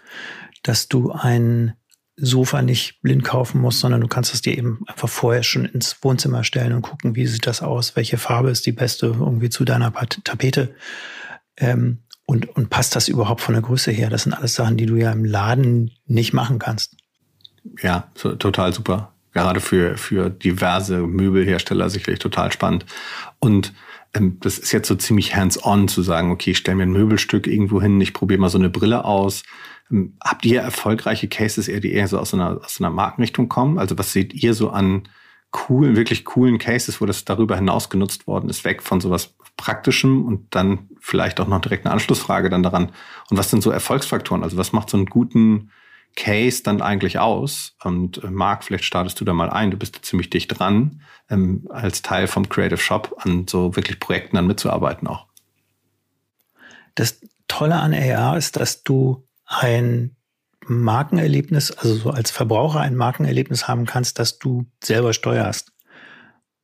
dass 0.63 0.87
du 0.87 1.11
ein 1.11 1.73
Sofa 2.15 2.63
nicht 2.63 3.01
blind 3.03 3.23
kaufen 3.23 3.61
musst, 3.61 3.79
sondern 3.79 4.01
du 4.01 4.07
kannst 4.07 4.33
es 4.33 4.41
dir 4.41 4.57
eben 4.57 4.79
einfach 4.87 5.07
vorher 5.07 5.43
schon 5.43 5.65
ins 5.65 5.97
Wohnzimmer 6.01 6.43
stellen 6.43 6.73
und 6.73 6.81
gucken, 6.81 7.15
wie 7.15 7.27
sieht 7.27 7.45
das 7.45 7.61
aus, 7.61 7.95
welche 7.95 8.17
Farbe 8.17 8.49
ist 8.49 8.65
die 8.65 8.71
beste 8.71 9.05
irgendwie 9.07 9.49
zu 9.49 9.63
deiner 9.65 9.93
Tapete 10.23 10.73
ähm, 11.57 11.99
und, 12.25 12.49
und 12.57 12.71
passt 12.71 12.95
das 12.95 13.07
überhaupt 13.07 13.41
von 13.41 13.53
der 13.53 13.61
Größe 13.61 13.91
her? 13.91 14.09
Das 14.09 14.23
sind 14.23 14.33
alles 14.33 14.55
Sachen, 14.55 14.77
die 14.77 14.87
du 14.87 14.95
ja 14.95 15.11
im 15.11 15.23
Laden 15.23 15.91
nicht 16.07 16.33
machen 16.33 16.57
kannst. 16.57 16.95
Ja, 17.83 18.09
so, 18.15 18.33
total 18.33 18.73
super 18.73 19.13
gerade 19.33 19.59
für, 19.59 19.97
für 19.97 20.29
diverse 20.29 20.99
Möbelhersteller 20.99 21.89
sicherlich 21.89 22.19
total 22.19 22.51
spannend. 22.51 22.85
Und 23.39 23.73
ähm, 24.13 24.37
das 24.39 24.57
ist 24.57 24.71
jetzt 24.71 24.87
so 24.87 24.95
ziemlich 24.95 25.35
hands-on 25.35 25.87
zu 25.87 26.01
sagen, 26.01 26.31
okay, 26.31 26.51
ich 26.51 26.57
stelle 26.57 26.77
mir 26.77 26.83
ein 26.83 26.91
Möbelstück 26.91 27.47
irgendwo 27.47 27.81
hin, 27.81 28.01
ich 28.01 28.13
probiere 28.13 28.39
mal 28.39 28.49
so 28.49 28.57
eine 28.57 28.69
Brille 28.69 29.05
aus. 29.05 29.43
Ähm, 29.91 30.17
habt 30.23 30.45
ihr 30.45 30.61
erfolgreiche 30.61 31.27
Cases 31.27 31.67
eher, 31.67 31.79
die 31.79 31.93
eher 31.93 32.07
so 32.07 32.19
aus 32.19 32.33
einer, 32.33 32.59
aus 32.63 32.79
einer 32.79 32.89
Markenrichtung 32.89 33.49
kommen? 33.49 33.77
Also 33.77 33.97
was 33.97 34.13
seht 34.13 34.33
ihr 34.33 34.53
so 34.53 34.69
an 34.69 35.07
coolen, 35.51 35.95
wirklich 35.95 36.25
coolen 36.25 36.57
Cases, 36.57 36.99
wo 36.99 37.05
das 37.05 37.25
darüber 37.25 37.55
hinaus 37.55 37.89
genutzt 37.89 38.27
worden 38.27 38.49
ist, 38.49 38.65
weg 38.65 38.83
von 38.83 38.99
sowas 38.99 39.35
Praktischem 39.55 40.25
und 40.25 40.53
dann 40.55 40.89
vielleicht 40.99 41.39
auch 41.39 41.47
noch 41.47 41.61
direkt 41.61 41.85
eine 41.85 41.93
Anschlussfrage 41.93 42.49
dann 42.49 42.63
daran. 42.63 42.91
Und 43.29 43.37
was 43.37 43.49
sind 43.49 43.63
so 43.63 43.71
Erfolgsfaktoren? 43.71 44.43
Also 44.43 44.57
was 44.57 44.71
macht 44.71 44.89
so 44.89 44.97
einen 44.97 45.07
guten 45.07 45.71
Case 46.17 46.63
dann 46.63 46.81
eigentlich 46.81 47.19
aus? 47.19 47.75
Und 47.81 48.21
äh, 48.23 48.29
Marc, 48.29 48.65
vielleicht 48.65 48.83
startest 48.83 49.21
du 49.21 49.25
da 49.25 49.33
mal 49.33 49.49
ein. 49.49 49.71
Du 49.71 49.77
bist 49.77 50.03
ziemlich 50.03 50.29
dicht 50.29 50.59
dran, 50.59 51.01
ähm, 51.29 51.65
als 51.69 52.01
Teil 52.01 52.27
vom 52.27 52.49
Creative 52.49 52.79
Shop 52.79 53.15
an 53.19 53.47
so 53.47 53.77
wirklich 53.77 54.01
Projekten 54.01 54.35
dann 54.35 54.47
mitzuarbeiten 54.47 55.07
auch. 55.07 55.27
Das 56.95 57.21
Tolle 57.47 57.75
an 57.75 57.93
AR 57.93 58.35
ist, 58.35 58.57
dass 58.57 58.83
du 58.83 59.25
ein 59.45 60.15
Markenerlebnis, 60.65 61.71
also 61.71 61.95
so 61.95 62.09
als 62.09 62.31
Verbraucher 62.31 62.81
ein 62.81 62.95
Markenerlebnis 62.95 63.67
haben 63.67 63.85
kannst, 63.85 64.19
dass 64.19 64.39
du 64.39 64.65
selber 64.83 65.13
steuerst. 65.13 65.71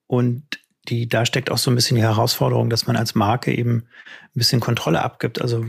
Und 0.07 0.59
die, 0.89 1.07
da 1.07 1.25
steckt 1.25 1.49
auch 1.49 1.57
so 1.57 1.71
ein 1.71 1.75
bisschen 1.75 1.95
die 1.95 2.03
Herausforderung, 2.03 2.69
dass 2.69 2.87
man 2.87 2.95
als 2.95 3.15
Marke 3.15 3.53
eben 3.53 3.83
ein 4.05 4.31
bisschen 4.33 4.59
Kontrolle 4.59 5.01
abgibt. 5.01 5.41
Also 5.41 5.65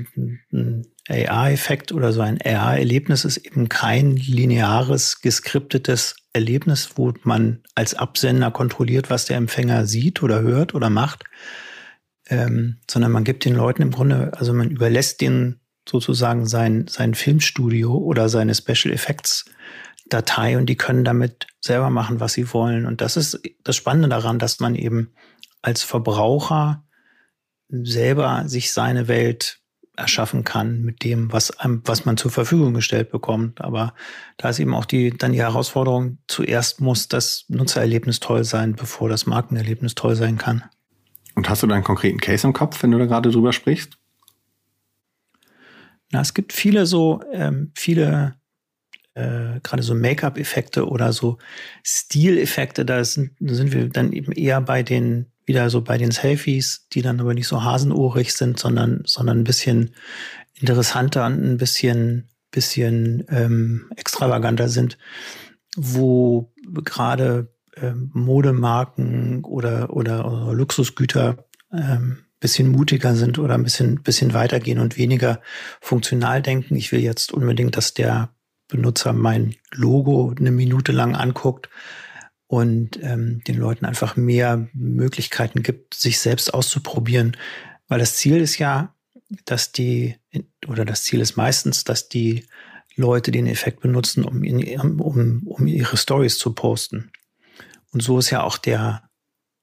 ein 0.52 0.86
AR-Effekt 1.08 1.92
oder 1.92 2.12
so 2.12 2.20
ein 2.20 2.40
AR-Erlebnis 2.42 3.24
ist 3.24 3.36
eben 3.38 3.68
kein 3.68 4.16
lineares, 4.16 5.20
geskriptetes 5.20 6.16
Erlebnis, 6.32 6.90
wo 6.96 7.12
man 7.22 7.62
als 7.74 7.94
Absender 7.94 8.50
kontrolliert, 8.50 9.08
was 9.08 9.26
der 9.26 9.36
Empfänger 9.36 9.86
sieht 9.86 10.22
oder 10.22 10.40
hört 10.40 10.74
oder 10.74 10.90
macht, 10.90 11.24
ähm, 12.28 12.78
sondern 12.90 13.12
man 13.12 13.24
gibt 13.24 13.44
den 13.44 13.54
Leuten 13.54 13.82
im 13.82 13.92
Grunde, 13.92 14.32
also 14.36 14.52
man 14.52 14.70
überlässt 14.70 15.20
denen 15.20 15.60
sozusagen 15.88 16.46
sein, 16.46 16.86
sein 16.88 17.14
Filmstudio 17.14 17.94
oder 17.94 18.28
seine 18.28 18.54
Special 18.54 18.92
Effects 18.92 19.44
Datei 20.06 20.58
und 20.58 20.66
die 20.66 20.76
können 20.76 21.04
damit 21.04 21.46
selber 21.60 21.90
machen, 21.90 22.20
was 22.20 22.34
sie 22.34 22.52
wollen. 22.52 22.86
Und 22.86 23.00
das 23.00 23.16
ist 23.16 23.40
das 23.62 23.76
Spannende 23.76 24.08
daran, 24.08 24.38
dass 24.38 24.60
man 24.60 24.74
eben 24.74 25.12
als 25.62 25.82
Verbraucher 25.82 26.84
selber 27.68 28.44
sich 28.46 28.72
seine 28.72 29.08
Welt 29.08 29.60
erschaffen 29.96 30.44
kann 30.44 30.82
mit 30.82 31.04
dem, 31.04 31.32
was, 31.32 31.52
was 31.62 32.04
man 32.04 32.16
zur 32.16 32.30
Verfügung 32.30 32.74
gestellt 32.74 33.10
bekommt. 33.10 33.60
Aber 33.60 33.94
da 34.36 34.48
ist 34.48 34.58
eben 34.58 34.74
auch 34.74 34.84
die, 34.84 35.10
dann 35.10 35.32
die 35.32 35.40
Herausforderung, 35.40 36.18
zuerst 36.26 36.80
muss 36.80 37.08
das 37.08 37.44
Nutzererlebnis 37.48 38.20
toll 38.20 38.44
sein, 38.44 38.74
bevor 38.74 39.08
das 39.08 39.26
Markenerlebnis 39.26 39.94
toll 39.94 40.16
sein 40.16 40.36
kann. 40.36 40.64
Und 41.36 41.48
hast 41.48 41.62
du 41.62 41.66
da 41.66 41.74
einen 41.74 41.84
konkreten 41.84 42.18
Case 42.18 42.46
im 42.46 42.52
Kopf, 42.52 42.82
wenn 42.82 42.90
du 42.90 42.98
da 42.98 43.06
gerade 43.06 43.30
drüber 43.30 43.52
sprichst? 43.52 43.96
Na, 46.10 46.20
es 46.20 46.34
gibt 46.34 46.52
viele 46.52 46.86
so, 46.86 47.22
ähm, 47.32 47.72
viele 47.74 48.36
äh, 49.14 49.60
gerade 49.62 49.82
so 49.82 49.94
Make-up-Effekte 49.94 50.88
oder 50.88 51.12
so 51.12 51.38
Stileffekte, 51.82 52.84
da 52.84 53.04
sind, 53.04 53.32
sind 53.40 53.72
wir 53.72 53.88
dann 53.88 54.12
eben 54.12 54.32
eher 54.32 54.60
bei 54.60 54.82
den, 54.82 55.26
wieder 55.46 55.70
so 55.70 55.82
bei 55.82 55.98
den 55.98 56.10
Selfies, 56.10 56.86
die 56.92 57.02
dann 57.02 57.20
aber 57.20 57.34
nicht 57.34 57.48
so 57.48 57.62
hasenohrig 57.62 58.34
sind, 58.34 58.58
sondern, 58.58 59.02
sondern 59.06 59.40
ein 59.40 59.44
bisschen 59.44 59.94
interessanter 60.54 61.26
und 61.26 61.42
ein 61.42 61.56
bisschen, 61.56 62.28
bisschen 62.50 63.24
ähm, 63.28 63.90
extravaganter 63.96 64.68
sind, 64.68 64.98
wo 65.76 66.52
gerade 66.84 67.52
ähm, 67.76 68.10
Modemarken 68.14 69.44
oder, 69.44 69.94
oder, 69.94 70.26
oder 70.26 70.52
Luxusgüter 70.52 71.44
ähm, 71.72 72.18
bisschen 72.44 72.68
mutiger 72.68 73.14
sind 73.16 73.38
oder 73.38 73.54
ein 73.54 73.62
bisschen, 73.62 74.02
bisschen 74.02 74.34
weitergehen 74.34 74.78
und 74.78 74.98
weniger 74.98 75.40
funktional 75.80 76.42
denken. 76.42 76.76
Ich 76.76 76.92
will 76.92 77.00
jetzt 77.00 77.32
unbedingt, 77.32 77.74
dass 77.74 77.94
der 77.94 78.33
Benutzer 78.74 79.12
mein 79.12 79.54
Logo 79.70 80.34
eine 80.36 80.50
Minute 80.50 80.90
lang 80.90 81.14
anguckt 81.14 81.68
und 82.48 82.98
ähm, 83.02 83.40
den 83.46 83.56
Leuten 83.56 83.84
einfach 83.84 84.16
mehr 84.16 84.68
Möglichkeiten 84.72 85.62
gibt, 85.62 85.94
sich 85.94 86.18
selbst 86.18 86.52
auszuprobieren. 86.52 87.36
Weil 87.86 88.00
das 88.00 88.16
Ziel 88.16 88.38
ist 88.40 88.58
ja, 88.58 88.92
dass 89.44 89.70
die, 89.70 90.16
oder 90.66 90.84
das 90.84 91.04
Ziel 91.04 91.20
ist 91.20 91.36
meistens, 91.36 91.84
dass 91.84 92.08
die 92.08 92.46
Leute 92.96 93.30
den 93.30 93.46
Effekt 93.46 93.80
benutzen, 93.80 94.24
um, 94.24 94.42
in, 94.42 94.80
um, 95.00 95.46
um 95.46 95.66
ihre 95.68 95.96
Stories 95.96 96.38
zu 96.38 96.52
posten. 96.52 97.12
Und 97.92 98.02
so 98.02 98.18
ist 98.18 98.30
ja 98.30 98.42
auch 98.42 98.58
der 98.58 99.08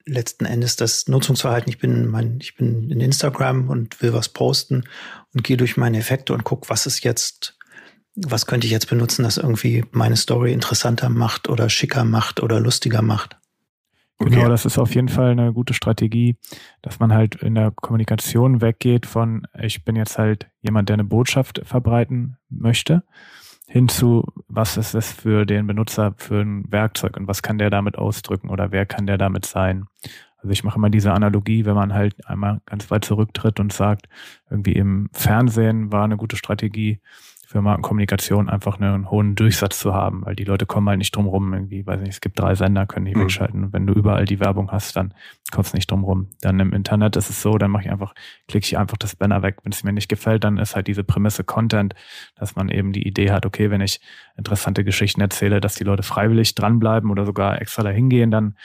letzten 0.06 0.46
Endes 0.46 0.78
das 0.78 1.08
Nutzungsverhalten. 1.10 1.70
Ich 1.70 1.80
bin 1.80 2.08
mein, 2.08 2.40
ich 2.40 2.56
bin 2.56 2.90
in 2.90 3.02
Instagram 3.02 3.70
und 3.70 4.02
will 4.02 4.14
was 4.14 4.30
posten 4.30 4.86
und 5.34 5.44
gehe 5.44 5.58
durch 5.58 5.76
meine 5.76 5.98
Effekte 5.98 6.34
und 6.34 6.46
gucke, 6.46 6.70
was 6.70 6.86
ist 6.86 7.04
jetzt, 7.04 7.58
was 8.16 8.46
könnte 8.46 8.68
ich 8.68 8.72
jetzt 8.72 8.90
benutzen, 8.90 9.24
das 9.24 9.38
irgendwie 9.38 9.86
meine 9.92 10.18
Story 10.18 10.52
interessanter 10.54 11.10
macht 11.10 11.50
oder 11.50 11.70
schicker 11.70 12.04
macht 12.04 12.42
oder 12.42 12.60
lustiger 12.60 13.02
macht. 13.02 13.38
Okay. 14.18 14.36
Genau, 14.36 14.50
das 14.50 14.66
ist 14.66 14.78
auf 14.78 14.94
jeden 14.94 15.10
Fall 15.10 15.32
eine 15.32 15.52
gute 15.52 15.74
Strategie, 15.74 16.36
dass 16.84 17.00
man 17.00 17.12
halt 17.12 17.36
in 17.36 17.56
der 17.56 17.72
Kommunikation 17.72 18.62
weggeht 18.62 19.08
von, 19.08 19.48
ich 19.60 19.84
bin 19.84 19.96
jetzt 19.96 20.20
halt 20.20 20.48
jemand, 20.62 20.90
der 20.90 20.96
eine 20.96 21.04
Botschaft 21.04 21.62
verbreiten 21.64 22.38
möchte, 22.48 23.04
hinzu, 23.68 24.24
was 24.48 24.78
ist 24.78 24.94
es 24.94 25.12
für 25.12 25.46
den 25.46 25.66
Benutzer 25.66 26.14
für 26.18 26.42
ein 26.42 26.72
Werkzeug 26.72 27.18
und 27.18 27.28
was 27.28 27.42
kann 27.42 27.58
der 27.58 27.72
damit 27.72 27.98
ausdrücken 27.98 28.50
oder 28.50 28.72
wer 28.72 28.86
kann 28.86 29.08
der 29.08 29.18
damit 29.18 29.46
sein. 29.46 29.86
Also 30.38 30.52
ich 30.52 30.64
mache 30.64 30.78
immer 30.78 30.90
diese 30.90 31.14
Analogie, 31.14 31.66
wenn 31.66 31.76
man 31.76 31.94
halt 31.94 32.28
einmal 32.28 32.62
ganz 32.66 32.92
weit 32.92 33.06
zurücktritt 33.06 33.60
und 33.60 33.74
sagt, 33.74 34.08
irgendwie 34.50 34.74
im 34.74 35.10
Fernsehen 35.14 35.92
war 35.92 36.04
eine 36.04 36.18
gute 36.18 36.36
Strategie, 36.36 37.00
für 37.52 37.62
Markenkommunikation 37.62 38.50
einfach 38.50 38.80
einen 38.80 39.12
hohen 39.12 39.36
Durchsatz 39.36 39.78
zu 39.78 39.94
haben, 39.94 40.26
weil 40.26 40.36
die 40.36 40.46
Leute 40.46 40.66
kommen 40.66 40.88
halt 40.88 41.00
nicht 41.00 41.14
drum 41.14 41.28
rum. 41.28 41.54
Irgendwie, 41.54 41.86
weiß 41.86 42.00
nicht, 42.00 42.12
es 42.12 42.22
gibt 42.22 42.40
drei 42.40 42.56
Sender, 42.56 42.86
können 42.86 43.06
die 43.06 43.14
mhm. 43.14 43.24
wegschalten. 43.24 43.66
Und 43.66 43.74
wenn 43.74 43.86
du 43.86 43.94
überall 43.94 44.24
die 44.24 44.40
Werbung 44.40 44.72
hast, 44.72 44.96
dann 44.96 45.14
kommst 45.52 45.74
du 45.74 45.78
nicht 45.78 45.92
drum 45.92 46.06
rum. 46.06 46.30
Dann 46.40 46.62
im 46.62 46.72
Internet 46.72 47.18
ist 47.18 47.30
es 47.30 47.42
so, 47.42 47.58
dann 47.58 47.70
mache 47.70 47.84
ich 47.84 47.92
einfach, 47.92 48.16
klicke 48.48 48.66
ich 48.66 48.78
einfach 48.78 48.96
das 48.96 49.18
Banner 49.18 49.42
weg. 49.42 49.58
Wenn 49.64 49.74
es 49.74 49.84
mir 49.84 49.92
nicht 49.92 50.08
gefällt, 50.08 50.46
dann 50.46 50.58
ist 50.60 50.78
halt 50.78 50.88
diese 50.88 51.04
Prämisse 51.04 51.44
Content, 51.44 51.94
dass 52.36 52.56
man 52.56 52.70
eben 52.70 52.94
die 52.94 53.06
Idee 53.06 53.32
hat, 53.32 53.46
okay, 53.46 53.70
wenn 53.70 53.82
ich 53.82 54.00
interessante 54.38 54.86
Geschichten 54.86 55.20
erzähle, 55.20 55.60
dass 55.60 55.76
die 55.76 55.84
Leute 55.84 56.04
freiwillig 56.04 56.56
dranbleiben 56.56 57.12
oder 57.12 57.26
sogar 57.26 57.62
extra 57.62 57.84
dahin 57.84 58.10
gehen, 58.10 58.32
dann 58.32 58.56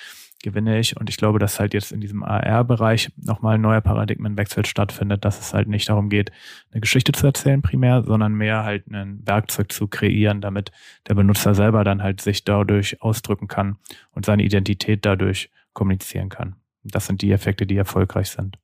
gewinne 0.46 0.78
ich. 0.78 0.96
Und 0.96 1.10
ich 1.10 1.16
glaube, 1.16 1.40
dass 1.40 1.58
halt 1.58 1.74
jetzt 1.74 1.90
in 1.90 2.00
diesem 2.00 2.22
AR-Bereich 2.22 3.10
nochmal 3.16 3.56
ein 3.56 3.60
neuer 3.60 3.80
Paradigmenwechsel 3.80 4.64
stattfindet, 4.64 5.24
dass 5.24 5.40
es 5.40 5.52
halt 5.52 5.66
nicht 5.66 5.88
darum 5.88 6.08
geht, 6.08 6.30
eine 6.70 6.80
Geschichte 6.80 7.10
zu 7.10 7.26
erzählen 7.26 7.62
primär, 7.62 8.04
sondern 8.04 8.32
mehr 8.32 8.62
halt 8.62 8.86
ein 8.86 9.26
Werkzeug 9.26 9.72
zu 9.72 9.88
kreieren, 9.88 10.40
damit 10.40 10.70
der 11.08 11.14
Benutzer 11.14 11.56
selber 11.56 11.82
dann 11.82 12.00
halt 12.00 12.20
sich 12.20 12.44
dadurch 12.44 13.02
ausdrücken 13.02 13.48
kann 13.48 13.76
und 14.12 14.24
seine 14.24 14.44
Identität 14.44 15.04
dadurch 15.04 15.50
kommunizieren 15.72 16.28
kann. 16.28 16.54
Das 16.84 17.06
sind 17.06 17.22
die 17.22 17.32
Effekte, 17.32 17.66
die 17.66 17.76
erfolgreich 17.76 18.30
sind. 18.30 18.56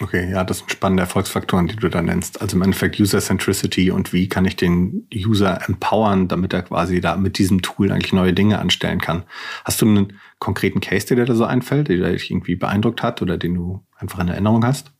Okay, 0.00 0.30
ja, 0.30 0.44
das 0.44 0.58
sind 0.58 0.70
spannende 0.70 1.02
Erfolgsfaktoren, 1.02 1.66
die 1.66 1.74
du 1.74 1.88
da 1.88 2.00
nennst. 2.00 2.40
Also 2.40 2.56
im 2.56 2.62
Endeffekt 2.62 3.00
User 3.00 3.18
Centricity 3.18 3.90
und 3.90 4.12
wie 4.12 4.28
kann 4.28 4.44
ich 4.44 4.54
den 4.54 5.08
User 5.12 5.68
empowern, 5.68 6.28
damit 6.28 6.52
er 6.52 6.62
quasi 6.62 7.00
da 7.00 7.16
mit 7.16 7.38
diesem 7.38 7.62
Tool 7.62 7.90
eigentlich 7.90 8.12
neue 8.12 8.32
Dinge 8.32 8.60
anstellen 8.60 9.00
kann. 9.00 9.24
Hast 9.64 9.82
du 9.82 9.86
einen 9.86 10.12
konkreten 10.38 10.80
Case, 10.80 11.06
der 11.06 11.16
dir 11.16 11.24
da 11.24 11.34
so 11.34 11.44
einfällt, 11.44 11.88
der 11.88 12.12
dich 12.12 12.30
irgendwie 12.30 12.54
beeindruckt 12.54 13.02
hat 13.02 13.22
oder 13.22 13.38
den 13.38 13.54
du 13.54 13.84
einfach 13.96 14.20
in 14.20 14.28
Erinnerung 14.28 14.64
hast? 14.64 14.92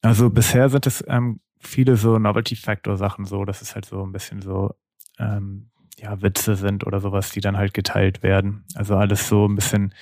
Also 0.00 0.30
bisher 0.30 0.70
sind 0.70 0.86
es 0.86 1.04
ähm, 1.06 1.40
viele 1.58 1.96
so 1.96 2.18
Novelty 2.18 2.56
Factor 2.56 2.96
Sachen 2.96 3.26
so, 3.26 3.44
dass 3.44 3.60
es 3.60 3.74
halt 3.74 3.84
so 3.84 4.02
ein 4.02 4.12
bisschen 4.12 4.40
so 4.40 4.74
ähm, 5.18 5.70
ja 5.98 6.22
Witze 6.22 6.56
sind 6.56 6.86
oder 6.86 7.00
sowas, 7.00 7.30
die 7.30 7.42
dann 7.42 7.58
halt 7.58 7.74
geteilt 7.74 8.22
werden. 8.22 8.64
Also 8.74 8.96
alles 8.96 9.28
so 9.28 9.46
ein 9.46 9.54
bisschen 9.54 9.92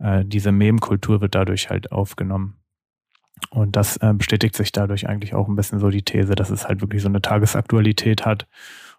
äh, 0.00 0.24
diese 0.24 0.50
Meme-Kultur 0.50 1.20
wird 1.20 1.36
dadurch 1.36 1.70
halt 1.70 1.92
aufgenommen. 1.92 2.56
Und 3.50 3.76
das 3.76 3.96
äh, 3.98 4.12
bestätigt 4.14 4.56
sich 4.56 4.72
dadurch 4.72 5.08
eigentlich 5.08 5.34
auch 5.34 5.48
ein 5.48 5.56
bisschen 5.56 5.78
so 5.78 5.90
die 5.90 6.02
These, 6.02 6.34
dass 6.34 6.50
es 6.50 6.66
halt 6.66 6.80
wirklich 6.80 7.02
so 7.02 7.08
eine 7.08 7.22
Tagesaktualität 7.22 8.24
hat. 8.24 8.46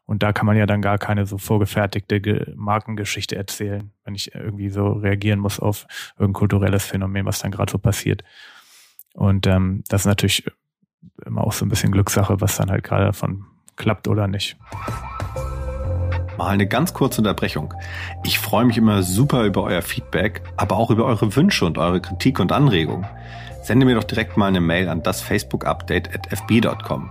Und 0.05 0.21
da 0.21 0.33
kann 0.33 0.45
man 0.45 0.55
ja 0.55 0.65
dann 0.65 0.81
gar 0.81 0.97
keine 0.97 1.25
so 1.25 1.37
vorgefertigte 1.37 2.21
Ge 2.21 2.53
Markengeschichte 2.55 3.35
erzählen, 3.35 3.91
wenn 4.03 4.13
ich 4.13 4.35
irgendwie 4.35 4.69
so 4.69 4.93
reagieren 4.93 5.39
muss 5.39 5.59
auf 5.59 5.87
irgendein 6.19 6.39
kulturelles 6.39 6.85
Phänomen, 6.85 7.25
was 7.25 7.39
dann 7.39 7.51
gerade 7.51 7.71
so 7.71 7.79
passiert. 7.79 8.23
Und 9.13 9.47
ähm, 9.47 9.83
das 9.87 10.01
ist 10.01 10.07
natürlich 10.07 10.45
immer 11.25 11.45
auch 11.45 11.53
so 11.53 11.65
ein 11.65 11.69
bisschen 11.69 11.91
Glückssache, 11.91 12.39
was 12.39 12.57
dann 12.57 12.69
halt 12.69 12.83
gerade 12.83 13.05
davon 13.05 13.45
klappt 13.77 14.07
oder 14.07 14.27
nicht. 14.27 14.57
Mal 16.37 16.49
eine 16.49 16.67
ganz 16.67 16.93
kurze 16.93 17.21
Unterbrechung. 17.21 17.73
Ich 18.23 18.39
freue 18.39 18.65
mich 18.65 18.77
immer 18.77 19.01
super 19.01 19.45
über 19.45 19.63
euer 19.63 19.81
Feedback, 19.81 20.41
aber 20.57 20.75
auch 20.75 20.91
über 20.91 21.05
eure 21.05 21.35
Wünsche 21.35 21.65
und 21.65 21.77
eure 21.77 22.01
Kritik 22.01 22.39
und 22.39 22.51
Anregungen 22.51 23.07
sende 23.65 23.85
mir 23.85 23.95
doch 23.95 24.03
direkt 24.03 24.37
mal 24.37 24.47
eine 24.47 24.61
Mail 24.61 24.89
an 24.89 25.01
das 25.01 25.21
Facebook-Update 25.21 26.13
at 26.13 26.31
fb.com. 26.31 27.09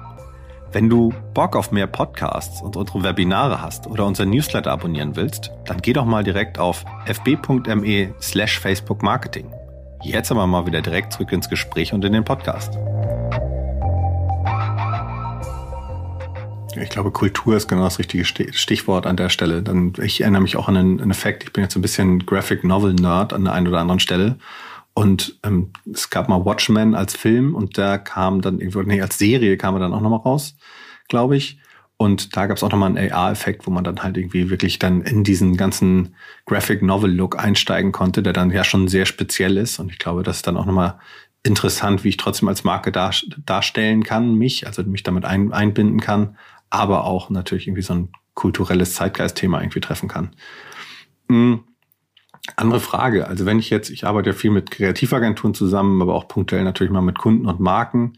Wenn 0.71 0.89
du 0.89 1.13
Bock 1.35 1.57
auf 1.57 1.73
mehr 1.73 1.87
Podcasts 1.87 2.63
und 2.63 2.77
unsere 2.77 3.03
Webinare 3.03 3.61
hast 3.61 3.87
oder 3.87 4.07
unser 4.07 4.25
Newsletter 4.25 4.71
abonnieren 4.71 5.17
willst, 5.17 5.51
dann 5.67 5.81
geh 5.83 5.93
doch 5.93 6.05
mal 6.05 6.23
direkt 6.23 6.59
auf 6.59 6.85
fb.me 7.07 8.15
slash 8.21 8.59
Facebook 8.61 9.03
Marketing. 9.03 9.53
Jetzt 10.03 10.31
aber 10.31 10.47
mal 10.47 10.67
wieder 10.67 10.81
direkt 10.81 11.13
zurück 11.13 11.33
ins 11.33 11.49
Gespräch 11.49 11.93
und 11.93 12.05
in 12.05 12.13
den 12.13 12.25
Podcast. 12.25 12.79
Ich 16.77 16.89
glaube, 16.89 17.13
Kultur 17.13 17.57
ist 17.57 17.69
genau 17.69 17.85
das 17.85 17.99
richtige 17.99 18.25
Stichwort 18.25 19.07
an 19.07 19.17
der 19.17 19.29
Stelle. 19.29 19.63
Ich 20.03 20.21
erinnere 20.21 20.43
mich 20.43 20.57
auch 20.57 20.69
an 20.69 20.77
einen 20.77 21.11
Effekt. 21.11 21.45
Ich 21.45 21.53
bin 21.53 21.63
jetzt 21.63 21.77
ein 21.77 21.83
bisschen 21.83 22.27
Graphic 22.27 22.65
Novel 22.65 22.95
Nerd 22.95 23.33
an 23.33 23.45
der 23.45 23.53
einen 23.55 23.69
oder 23.69 23.79
anderen 23.79 24.01
Stelle. 24.01 24.37
Und 24.95 25.39
ähm, 25.43 25.73
es 25.93 26.09
gab 26.09 26.29
mal 26.29 26.45
Watchmen 26.45 26.95
als 26.95 27.17
Film 27.17 27.55
und 27.55 27.77
da 27.77 27.99
kam 27.99 28.41
dann 28.41 28.61
irgendwo, 28.61 28.83
nee, 28.83 29.03
als 29.03 29.19
Serie 29.19 29.57
kam 29.57 29.75
er 29.75 29.81
dann 29.81 29.93
auch 29.93 30.01
nochmal 30.01 30.21
raus, 30.21 30.57
glaube 31.09 31.37
ich. 31.37 31.59
Und 31.97 32.37
da 32.37 32.47
gab 32.47 32.57
es 32.57 32.63
auch 32.63 32.71
nochmal 32.71 32.97
einen 32.97 33.13
AR-Effekt, 33.13 33.67
wo 33.67 33.71
man 33.71 33.85
dann 33.85 34.03
halt 34.03 34.17
irgendwie 34.17 34.51
wirklich 34.51 34.79
dann 34.79 35.03
in 35.03 35.25
diesen 35.25 35.57
ganzen 35.57 36.15
Graphic 36.45 36.83
Novel-Look 36.83 37.39
einsteigen 37.39 37.93
konnte, 37.93 38.23
der 38.23 38.33
dann 38.33 38.51
ja 38.51 38.65
schon 38.65 38.89
sehr 38.89 39.07
speziell 39.07 39.57
ist. 39.57 39.79
Und 39.79 39.91
ich 39.91 39.99
glaube, 39.99 40.23
das 40.23 40.37
ist 40.37 40.47
dann 40.47 40.57
auch 40.57 40.67
nochmal 40.67 40.99
interessant, 41.45 42.05
wie 42.05 42.09
ich 42.09 42.17
trotzdem 42.17 42.49
als 42.49 42.65
Marke 42.65 42.91
dar 42.91 43.15
darstellen 43.45 44.03
kann, 44.03 44.35
mich, 44.35 44.67
also 44.67 44.83
mich 44.83 45.03
damit 45.03 45.25
ein 45.25 45.53
einbinden 45.53 46.01
kann, 46.01 46.37
aber 46.71 47.05
auch 47.05 47.31
natürlich 47.31 47.67
irgendwie 47.69 47.83
so 47.83 47.95
ein 47.95 48.09
kulturelles 48.35 48.95
Zeitgeistthema 48.95 49.61
irgendwie 49.61 49.81
treffen 49.81 50.09
kann. 50.09 50.35
Mhm. 51.29 51.65
Andere 52.57 52.81
Frage. 52.81 53.27
Also 53.27 53.47
wenn 53.47 53.59
ich 53.59 53.71
jetzt, 53.71 53.91
ich 53.91 54.07
arbeite 54.07 54.31
ja 54.31 54.37
viel 54.37 54.51
mit 54.51 54.71
Kreativagenturen 54.71 55.55
zusammen, 55.55 56.03
aber 56.03 56.15
auch 56.15 56.29
punktuell 56.29 56.65
natürlich 56.65 56.93
mal 56.93 57.01
mit 57.01 57.19
Kunden 57.19 57.47
und 57.47 57.61
Marken. 57.61 58.15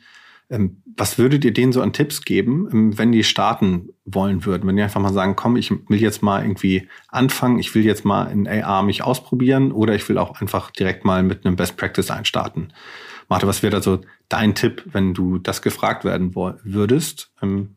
Ähm, 0.51 0.83
was 0.97 1.19
würdet 1.19 1.45
ihr 1.45 1.53
denen 1.53 1.73
so 1.73 1.83
an 1.83 1.93
Tipps 1.93 2.23
geben, 2.23 2.69
ähm, 2.73 2.99
wenn 2.99 3.13
die 3.13 3.25
starten 3.25 3.91
wollen 4.05 4.45
würden? 4.45 4.67
Wenn 4.67 4.77
die 4.77 4.83
einfach 4.83 5.01
mal 5.01 5.13
sagen, 5.13 5.37
komm, 5.37 5.57
ich 5.57 5.71
will 5.71 6.01
jetzt 6.01 6.23
mal 6.23 6.43
irgendwie 6.43 6.89
anfangen, 7.09 7.59
ich 7.59 7.75
will 7.75 7.85
jetzt 7.85 8.05
mal 8.05 8.25
in 8.25 8.49
AR 8.49 8.83
mich 8.83 9.03
ausprobieren 9.03 9.73
oder 9.73 9.95
ich 9.95 10.09
will 10.09 10.19
auch 10.19 10.41
einfach 10.41 10.71
direkt 10.71 11.05
mal 11.05 11.23
mit 11.23 11.45
einem 11.47 11.57
Best 11.57 11.77
Practice 11.77 12.11
einstarten. 12.11 12.73
Martha, 13.29 13.47
was 13.47 13.63
wäre 13.63 13.73
da 13.73 13.83
so 13.83 14.01
dein 14.29 14.55
Tipp, 14.55 14.85
wenn 14.87 15.15
du 15.15 15.39
das 15.39 15.63
gefragt 15.63 16.05
werden 16.05 16.35
würdest? 16.35 17.31
Ähm, 17.43 17.77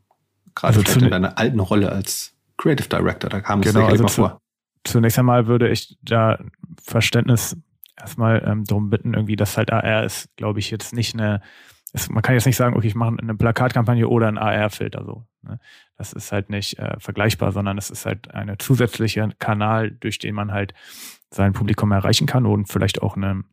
gerade 0.55 0.77
also 0.77 0.81
vielleicht 0.81 1.01
in 1.01 1.09
deiner 1.09 1.37
alten 1.37 1.59
Rolle 1.59 1.91
als 1.91 2.33
Creative 2.57 2.87
Director, 2.87 3.29
da 3.29 3.39
kam 3.39 3.59
es 3.59 3.67
genau, 3.67 3.81
sicherlich 3.81 4.01
also 4.01 4.21
mal 4.21 4.29
vor 4.29 4.41
zunächst 4.83 5.19
einmal 5.19 5.47
würde 5.47 5.69
ich 5.69 5.97
da 6.01 6.39
Verständnis 6.81 7.57
erstmal 7.97 8.43
ähm, 8.45 8.63
darum 8.63 8.89
bitten, 8.89 9.13
irgendwie, 9.13 9.35
dass 9.35 9.57
halt 9.57 9.71
AR 9.71 10.03
ist, 10.03 10.35
glaube 10.37 10.59
ich, 10.59 10.71
jetzt 10.71 10.93
nicht 10.93 11.13
eine, 11.13 11.41
ist, 11.93 12.09
man 12.09 12.21
kann 12.21 12.35
jetzt 12.35 12.45
nicht 12.45 12.55
sagen, 12.55 12.75
okay, 12.75 12.87
ich 12.87 12.95
mache 12.95 13.17
eine 13.19 13.35
Plakatkampagne 13.35 14.07
oder 14.07 14.27
ein 14.27 14.37
AR-Filter 14.37 15.03
so. 15.03 15.25
Ne? 15.41 15.59
Das 15.97 16.13
ist 16.13 16.31
halt 16.31 16.49
nicht 16.49 16.79
äh, 16.79 16.95
vergleichbar, 16.99 17.51
sondern 17.51 17.77
es 17.77 17.89
ist 17.89 18.05
halt 18.05 18.33
eine 18.33 18.57
zusätzliche 18.57 19.29
Kanal, 19.39 19.91
durch 19.91 20.19
den 20.19 20.35
man 20.35 20.51
halt 20.51 20.73
sein 21.31 21.53
Publikum 21.53 21.91
erreichen 21.91 22.27
kann 22.27 22.45
und 22.45 22.67
vielleicht 22.67 23.01
auch 23.01 23.15
eine 23.15 23.43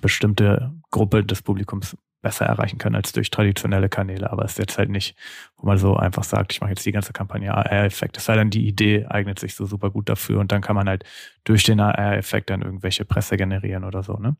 bestimmte 0.00 0.72
Gruppe 0.90 1.24
des 1.24 1.42
Publikums 1.42 1.96
besser 2.24 2.46
erreichen 2.46 2.78
kann 2.78 2.96
als 2.96 3.12
durch 3.12 3.30
traditionelle 3.30 3.88
Kanäle. 3.88 4.32
Aber 4.32 4.44
es 4.44 4.52
ist 4.52 4.58
jetzt 4.58 4.78
halt 4.78 4.90
nicht, 4.90 5.16
wo 5.56 5.66
man 5.68 5.78
so 5.78 5.96
einfach 5.96 6.24
sagt, 6.24 6.52
ich 6.52 6.60
mache 6.60 6.70
jetzt 6.70 6.84
die 6.84 6.90
ganze 6.90 7.12
Kampagne 7.12 7.54
AR-Effekt. 7.54 8.16
Es 8.16 8.24
sei 8.24 8.34
denn, 8.34 8.50
die 8.50 8.66
Idee 8.66 9.06
eignet 9.06 9.38
sich 9.38 9.54
so 9.54 9.66
super 9.66 9.90
gut 9.90 10.08
dafür 10.08 10.40
und 10.40 10.50
dann 10.50 10.62
kann 10.62 10.74
man 10.74 10.88
halt 10.88 11.04
durch 11.44 11.62
den 11.62 11.78
AR-Effekt 11.78 12.50
dann 12.50 12.62
irgendwelche 12.62 13.04
Presse 13.04 13.36
generieren 13.36 13.84
oder 13.84 14.02
so, 14.02 14.14
ne? 14.14 14.36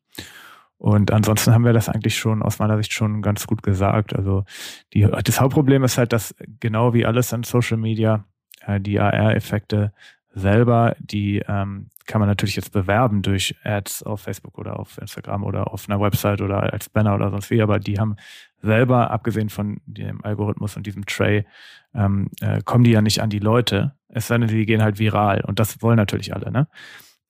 Und 0.76 1.12
ansonsten 1.12 1.54
haben 1.54 1.64
wir 1.64 1.72
das 1.72 1.88
eigentlich 1.88 2.18
schon 2.18 2.42
aus 2.42 2.58
meiner 2.58 2.76
Sicht 2.76 2.92
schon 2.92 3.22
ganz 3.22 3.46
gut 3.46 3.62
gesagt. 3.62 4.14
Also 4.14 4.44
die, 4.92 5.08
das 5.24 5.40
Hauptproblem 5.40 5.84
ist 5.84 5.96
halt, 5.96 6.12
dass 6.12 6.34
genau 6.60 6.92
wie 6.92 7.06
alles 7.06 7.32
an 7.32 7.44
Social 7.44 7.76
Media 7.76 8.24
äh, 8.66 8.80
die 8.80 8.98
AR-Effekte 8.98 9.92
selber, 10.34 10.96
die 10.98 11.38
ähm, 11.46 11.88
kann 12.06 12.20
man 12.20 12.28
natürlich 12.28 12.56
jetzt 12.56 12.72
bewerben 12.72 13.22
durch 13.22 13.54
Ads 13.64 14.02
auf 14.02 14.22
Facebook 14.22 14.58
oder 14.58 14.78
auf 14.78 14.98
Instagram 14.98 15.44
oder 15.44 15.72
auf 15.72 15.88
einer 15.88 16.00
Website 16.00 16.40
oder 16.42 16.72
als 16.72 16.88
Banner 16.88 17.14
oder 17.14 17.30
sonst 17.30 17.50
wie, 17.50 17.62
aber 17.62 17.78
die 17.78 17.98
haben 17.98 18.16
selber, 18.60 19.10
abgesehen 19.10 19.48
von 19.48 19.80
dem 19.86 20.24
Algorithmus 20.24 20.76
und 20.76 20.86
diesem 20.86 21.06
Tray, 21.06 21.46
ähm, 21.94 22.30
äh, 22.40 22.60
kommen 22.62 22.84
die 22.84 22.90
ja 22.90 23.00
nicht 23.00 23.22
an 23.22 23.30
die 23.30 23.38
Leute, 23.38 23.94
es 24.08 24.26
sei 24.26 24.38
denn, 24.38 24.48
die 24.48 24.66
gehen 24.66 24.82
halt 24.82 24.98
viral 24.98 25.42
und 25.44 25.58
das 25.58 25.80
wollen 25.82 25.96
natürlich 25.96 26.34
alle, 26.34 26.50
ne? 26.50 26.68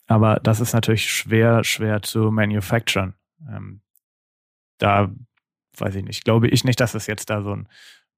Aber 0.07 0.37
das 0.37 0.61
ist 0.61 0.75
natürlich 0.75 1.11
schwer, 1.11 1.65
schwer 1.65 2.03
zu 2.03 2.31
manufacturen. 2.31 3.15
Ähm, 3.49 3.81
da 4.79 5.11
weiß 5.79 5.95
ich 5.95 6.05
nicht, 6.05 6.25
glaube 6.25 6.49
ich 6.49 6.65
nicht, 6.65 6.81
dass 6.81 6.95
es 6.95 7.07
jetzt 7.07 7.31
da 7.31 7.43
so 7.43 7.55
ein 7.55 7.69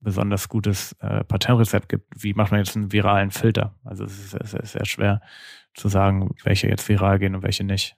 besonders 0.00 0.48
gutes 0.48 0.94
äh, 1.00 1.24
Patentrezept 1.24 1.88
gibt. 1.88 2.06
Wie 2.16 2.34
macht 2.34 2.50
man 2.50 2.60
jetzt 2.60 2.76
einen 2.76 2.92
viralen 2.92 3.30
Filter? 3.30 3.74
Also 3.84 4.04
es 4.04 4.18
ist, 4.18 4.34
es 4.34 4.54
ist 4.54 4.72
sehr 4.72 4.86
schwer 4.86 5.20
zu 5.74 5.88
sagen, 5.88 6.34
welche 6.44 6.68
jetzt 6.68 6.88
viral 6.88 7.18
gehen 7.18 7.34
und 7.34 7.42
welche 7.42 7.64
nicht. 7.64 7.96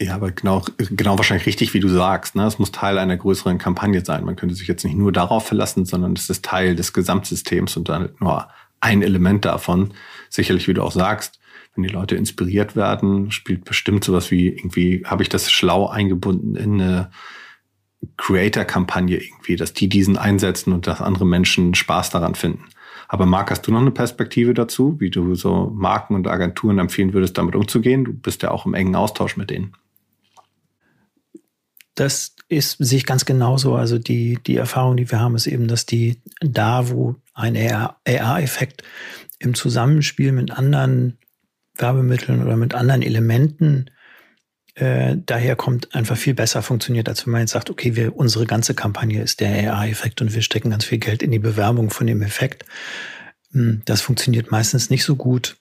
Ja, 0.00 0.14
aber 0.14 0.30
genau, 0.30 0.64
genau 0.78 1.18
wahrscheinlich 1.18 1.46
richtig, 1.46 1.74
wie 1.74 1.80
du 1.80 1.88
sagst. 1.88 2.34
Ne? 2.34 2.46
Es 2.46 2.58
muss 2.58 2.72
Teil 2.72 2.98
einer 2.98 3.16
größeren 3.16 3.58
Kampagne 3.58 4.02
sein. 4.02 4.24
Man 4.24 4.36
könnte 4.36 4.54
sich 4.54 4.66
jetzt 4.66 4.84
nicht 4.84 4.96
nur 4.96 5.12
darauf 5.12 5.46
verlassen, 5.46 5.84
sondern 5.84 6.14
es 6.14 6.30
ist 6.30 6.44
Teil 6.44 6.74
des 6.74 6.94
Gesamtsystems 6.94 7.76
und 7.76 7.90
dann 7.90 8.10
nur 8.18 8.48
ein 8.80 9.02
Element 9.02 9.44
davon. 9.44 9.92
Sicherlich, 10.30 10.68
wie 10.68 10.74
du 10.74 10.82
auch 10.82 10.92
sagst, 10.92 11.38
wenn 11.74 11.82
die 11.82 11.90
Leute 11.90 12.16
inspiriert 12.16 12.76
werden, 12.76 13.30
spielt 13.30 13.64
bestimmt 13.64 14.02
sowas 14.02 14.30
wie 14.30 14.48
irgendwie, 14.48 15.02
habe 15.04 15.22
ich 15.22 15.28
das 15.28 15.50
schlau 15.50 15.88
eingebunden 15.88 16.56
in 16.56 16.80
eine 16.80 17.10
Creator-Kampagne 18.16 19.18
irgendwie, 19.18 19.56
dass 19.56 19.72
die 19.72 19.88
diesen 19.88 20.16
einsetzen 20.16 20.72
und 20.72 20.86
dass 20.86 21.00
andere 21.00 21.26
Menschen 21.26 21.74
Spaß 21.74 22.10
daran 22.10 22.34
finden. 22.34 22.64
Aber 23.08 23.26
Marc, 23.26 23.50
hast 23.50 23.62
du 23.66 23.72
noch 23.72 23.80
eine 23.80 23.90
Perspektive 23.90 24.54
dazu, 24.54 24.98
wie 25.00 25.10
du 25.10 25.34
so 25.34 25.72
Marken 25.74 26.14
und 26.14 26.28
Agenturen 26.28 26.78
empfehlen 26.78 27.12
würdest, 27.12 27.36
damit 27.36 27.56
umzugehen? 27.56 28.04
Du 28.04 28.12
bist 28.12 28.42
ja 28.42 28.50
auch 28.50 28.66
im 28.66 28.74
engen 28.74 28.94
Austausch 28.94 29.36
mit 29.36 29.50
denen. 29.50 29.74
Das 31.96 32.36
ist 32.48 32.76
sich 32.78 33.06
ganz 33.06 33.24
genauso. 33.24 33.74
Also 33.74 33.98
die, 33.98 34.38
die 34.46 34.56
Erfahrung, 34.56 34.96
die 34.96 35.10
wir 35.10 35.20
haben, 35.20 35.34
ist 35.34 35.46
eben, 35.46 35.68
dass 35.68 35.86
die 35.86 36.22
da, 36.40 36.88
wo 36.88 37.16
ein 37.34 37.56
AR-Effekt 37.56 38.84
im 39.38 39.54
Zusammenspiel 39.54 40.32
mit 40.32 40.50
anderen 40.52 41.18
Werbemitteln 41.76 42.42
oder 42.42 42.56
mit 42.56 42.74
anderen 42.74 43.02
Elementen 43.02 43.90
äh, 44.74 45.16
daher 45.26 45.56
kommt, 45.56 45.94
einfach 45.94 46.16
viel 46.16 46.34
besser 46.34 46.62
funktioniert, 46.62 47.08
als 47.08 47.26
wenn 47.26 47.32
man 47.32 47.40
jetzt 47.42 47.52
sagt, 47.52 47.70
okay, 47.70 47.96
wir, 47.96 48.16
unsere 48.16 48.46
ganze 48.46 48.74
Kampagne 48.74 49.22
ist 49.22 49.40
der 49.40 49.72
AR-Effekt 49.72 50.20
und 50.20 50.34
wir 50.34 50.42
stecken 50.42 50.70
ganz 50.70 50.84
viel 50.84 50.98
Geld 50.98 51.22
in 51.22 51.30
die 51.30 51.38
Bewerbung 51.38 51.90
von 51.90 52.06
dem 52.06 52.22
Effekt. 52.22 52.64
Hm, 53.52 53.82
das 53.84 54.00
funktioniert 54.00 54.50
meistens 54.50 54.90
nicht 54.90 55.04
so 55.04 55.16
gut. 55.16 55.56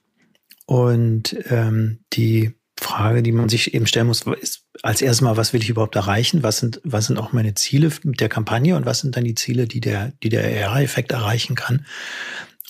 Und 0.66 1.36
ähm, 1.50 2.00
die 2.14 2.54
Frage, 2.80 3.24
die 3.24 3.32
man 3.32 3.50
sich 3.50 3.74
eben 3.74 3.88
stellen 3.88 4.08
muss, 4.08 4.22
ist 4.40 4.66
als 4.84 5.02
erstes 5.02 5.22
mal, 5.22 5.36
was 5.36 5.52
will 5.52 5.62
ich 5.62 5.70
überhaupt 5.70 5.96
erreichen? 5.96 6.44
Was 6.44 6.60
sind, 6.60 6.80
was 6.84 7.08
sind 7.08 7.18
auch 7.18 7.34
meine 7.34 7.56
Ziele 7.56 7.92
mit 8.04 8.22
der 8.22 8.30
Kampagne 8.30 8.76
und 8.76 8.86
was 8.86 9.00
sind 9.00 9.18
dann 9.18 9.26
die 9.26 9.36
Ziele, 9.36 9.68
die 9.68 9.82
der, 9.82 10.14
die 10.24 10.30
der 10.30 10.70
AR-Effekt 10.70 11.12
erreichen 11.12 11.56
kann? 11.56 11.86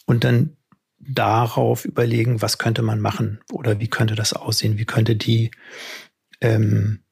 Und 0.05 0.23
dann 0.23 0.55
darauf 0.99 1.85
überlegen, 1.85 2.41
was 2.41 2.57
könnte 2.57 2.81
man 2.81 2.99
machen 2.99 3.39
oder 3.51 3.79
wie 3.79 3.87
könnte 3.87 4.15
das 4.15 4.33
aussehen? 4.33 4.77
Wie 4.77 4.85
könnte 4.85 5.15
die, 5.15 5.51
ähm, 6.41 7.03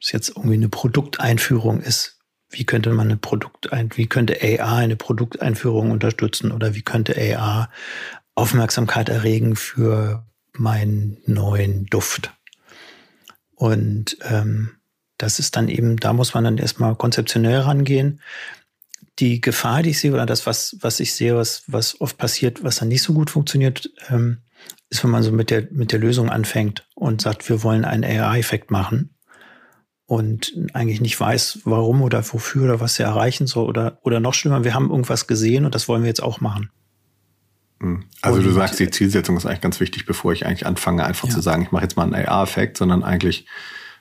es 0.00 0.12
jetzt 0.12 0.30
irgendwie 0.30 0.54
eine 0.54 0.68
Produkteinführung 0.68 1.80
ist, 1.80 2.18
wie 2.50 2.64
könnte 2.64 2.90
man 2.90 3.08
eine 3.08 3.16
Produkt, 3.16 3.68
wie 3.96 4.06
könnte 4.06 4.38
AR 4.40 4.76
eine 4.76 4.96
Produkteinführung 4.96 5.90
unterstützen 5.90 6.50
oder 6.52 6.74
wie 6.74 6.82
könnte 6.82 7.16
AR 7.16 7.70
Aufmerksamkeit 8.34 9.08
erregen 9.08 9.56
für 9.56 10.26
meinen 10.52 11.18
neuen 11.26 11.86
Duft? 11.86 12.32
Und 13.54 14.16
ähm, 14.22 14.76
das 15.18 15.40
ist 15.40 15.56
dann 15.56 15.68
eben, 15.68 15.96
da 15.96 16.12
muss 16.12 16.32
man 16.32 16.44
dann 16.44 16.58
erstmal 16.58 16.94
konzeptionell 16.94 17.60
rangehen 17.60 18.20
die 19.18 19.40
Gefahr, 19.40 19.82
die 19.82 19.90
ich 19.90 20.00
sehe, 20.00 20.12
oder 20.12 20.26
das, 20.26 20.46
was, 20.46 20.76
was 20.80 21.00
ich 21.00 21.14
sehe, 21.14 21.36
was, 21.36 21.64
was 21.66 22.00
oft 22.00 22.18
passiert, 22.18 22.62
was 22.62 22.76
dann 22.76 22.88
nicht 22.88 23.02
so 23.02 23.12
gut 23.12 23.30
funktioniert, 23.30 23.90
ähm, 24.10 24.38
ist, 24.90 25.04
wenn 25.04 25.10
man 25.10 25.22
so 25.22 25.32
mit 25.32 25.50
der, 25.50 25.68
mit 25.70 25.92
der 25.92 25.98
Lösung 25.98 26.30
anfängt 26.30 26.86
und 26.94 27.20
sagt, 27.20 27.48
wir 27.48 27.62
wollen 27.62 27.84
einen 27.84 28.04
AI-Effekt 28.04 28.70
machen 28.70 29.14
und 30.06 30.54
eigentlich 30.72 31.00
nicht 31.00 31.20
weiß, 31.20 31.60
warum 31.64 32.02
oder 32.02 32.24
wofür 32.32 32.64
oder 32.64 32.80
was 32.80 32.98
er 32.98 33.06
erreichen 33.06 33.46
soll 33.46 33.68
oder, 33.68 33.98
oder 34.02 34.20
noch 34.20 34.34
schlimmer, 34.34 34.64
wir 34.64 34.74
haben 34.74 34.90
irgendwas 34.90 35.26
gesehen 35.26 35.64
und 35.64 35.74
das 35.74 35.88
wollen 35.88 36.02
wir 36.02 36.08
jetzt 36.08 36.22
auch 36.22 36.40
machen. 36.40 36.70
Hm. 37.80 38.04
Also 38.22 38.38
und, 38.38 38.46
du 38.46 38.50
sagst, 38.50 38.80
die 38.80 38.90
Zielsetzung 38.90 39.36
ist 39.36 39.46
eigentlich 39.46 39.60
ganz 39.60 39.80
wichtig, 39.80 40.06
bevor 40.06 40.32
ich 40.32 40.46
eigentlich 40.46 40.66
anfange, 40.66 41.04
einfach 41.04 41.28
ja. 41.28 41.34
zu 41.34 41.40
sagen, 41.40 41.62
ich 41.62 41.72
mache 41.72 41.82
jetzt 41.82 41.96
mal 41.96 42.04
einen 42.04 42.14
AI-Effekt, 42.14 42.78
sondern 42.78 43.04
eigentlich 43.04 43.46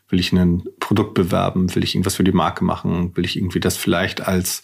will 0.10 0.20
ich 0.20 0.32
ein 0.32 0.64
Produkt 0.80 1.14
bewerben, 1.14 1.74
will 1.76 1.84
ich 1.84 1.94
irgendwas 1.94 2.16
für 2.16 2.24
die 2.24 2.32
Marke 2.32 2.64
machen, 2.64 3.16
will 3.18 3.26
ich 3.26 3.38
irgendwie 3.38 3.60
das 3.60 3.76
vielleicht 3.76 4.26
als 4.26 4.64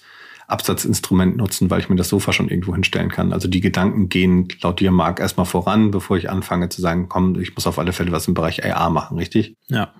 Absatzinstrument 0.54 1.36
nutzen, 1.36 1.70
weil 1.70 1.82
ich 1.82 1.90
mir 1.90 1.96
das 1.96 2.10
Sofa 2.10 2.32
schon 2.32 2.48
irgendwo 2.48 2.74
hinstellen 2.74 3.10
kann. 3.10 3.34
Also 3.34 3.48
die 3.48 3.60
Gedanken 3.60 4.08
gehen 4.08 4.48
laut 4.62 4.80
dir, 4.80 4.92
Marc, 4.92 5.20
erstmal 5.20 5.46
voran, 5.46 5.92
bevor 5.92 6.16
ich 6.16 6.30
anfange 6.30 6.70
zu 6.70 6.80
sagen, 6.80 7.10
komm, 7.10 7.40
ich 7.40 7.56
muss 7.56 7.68
auf 7.68 7.80
alle 7.80 7.92
Fälle 7.92 8.12
was 8.12 8.28
im 8.28 8.36
Bereich 8.36 8.64
AR 8.64 8.90
machen, 8.90 9.18
richtig? 9.18 9.58
Ja. 9.68 9.94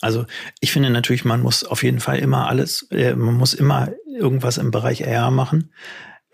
Also 0.00 0.26
ich 0.60 0.72
finde 0.72 0.90
natürlich, 0.90 1.24
man 1.24 1.40
muss 1.40 1.62
auf 1.64 1.84
jeden 1.84 2.00
Fall 2.00 2.18
immer 2.18 2.48
alles, 2.48 2.88
äh, 2.90 3.14
man 3.14 3.36
muss 3.36 3.54
immer 3.54 3.90
irgendwas 4.06 4.58
im 4.58 4.72
Bereich 4.72 5.06
AR 5.06 5.30
machen, 5.30 5.72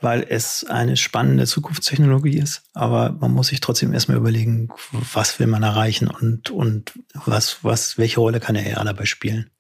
weil 0.01 0.25
es 0.27 0.65
eine 0.65 0.97
spannende 0.97 1.47
Zukunftstechnologie 1.47 2.39
ist. 2.39 2.63
Aber 2.73 3.17
man 3.21 3.33
muss 3.33 3.49
sich 3.49 3.61
trotzdem 3.61 3.93
erstmal 3.93 4.17
überlegen, 4.17 4.71
was 5.13 5.39
will 5.39 5.49
man 5.49 5.63
erreichen 5.63 6.09
und, 6.09 6.51
und 6.51 6.99
was, 7.13 7.63
was, 7.63 7.99
welche 7.99 8.21
Rolle 8.21 8.41
kann 8.41 8.55
der 8.55 8.79
AR 8.79 8.85
dabei 8.87 9.05
spielen. 9.05 9.51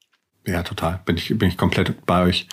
Ja, 0.46 0.62
total. 0.62 1.02
Bin 1.04 1.18
ich, 1.18 1.36
bin 1.36 1.48
ich 1.48 1.58
komplett 1.58 2.06
bei 2.06 2.22
euch. 2.22 2.48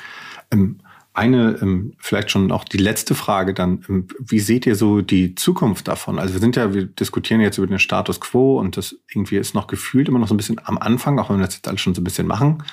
Ähm, 0.51 0.81
eine, 1.15 1.57
ähm, 1.61 1.93
vielleicht 1.97 2.29
schon 2.29 2.51
auch 2.51 2.65
die 2.65 2.77
letzte 2.77 3.15
Frage 3.15 3.53
dann, 3.53 3.85
ähm, 3.87 4.07
wie 4.19 4.39
seht 4.39 4.65
ihr 4.65 4.75
so 4.75 5.01
die 5.01 5.35
Zukunft 5.35 5.87
davon? 5.87 6.19
Also 6.19 6.33
wir 6.33 6.41
sind 6.41 6.55
ja, 6.55 6.73
wir 6.73 6.85
diskutieren 6.85 7.41
jetzt 7.41 7.57
über 7.57 7.67
den 7.67 7.79
Status 7.79 8.19
quo 8.19 8.59
und 8.59 8.77
das 8.77 8.95
irgendwie 9.09 9.37
ist 9.37 9.55
noch 9.55 9.67
gefühlt 9.67 10.09
immer 10.09 10.19
noch 10.19 10.27
so 10.27 10.33
ein 10.33 10.37
bisschen 10.37 10.59
am 10.65 10.77
Anfang, 10.77 11.17
auch 11.19 11.29
wenn 11.29 11.37
wir 11.37 11.45
das 11.45 11.55
jetzt 11.55 11.67
alles 11.67 11.81
schon 11.81 11.95
so 11.95 12.01
ein 12.01 12.03
bisschen 12.03 12.27
machen. 12.27 12.63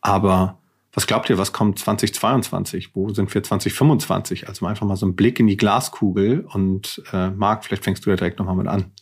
Aber 0.00 0.58
was 0.92 1.06
glaubt 1.06 1.28
ihr, 1.30 1.38
was 1.38 1.52
kommt 1.52 1.78
2022? 1.78 2.94
Wo 2.94 3.12
sind 3.12 3.32
wir 3.34 3.42
2025? 3.42 4.48
Also 4.48 4.66
einfach 4.66 4.86
mal 4.86 4.96
so 4.96 5.06
ein 5.06 5.16
Blick 5.16 5.40
in 5.40 5.46
die 5.46 5.56
Glaskugel 5.56 6.46
und 6.52 7.02
äh, 7.12 7.30
Marc, 7.30 7.64
vielleicht 7.64 7.84
fängst 7.84 8.06
du 8.06 8.10
ja 8.10 8.16
direkt 8.16 8.38
nochmal 8.38 8.56
mit 8.56 8.68
an. 8.68 8.92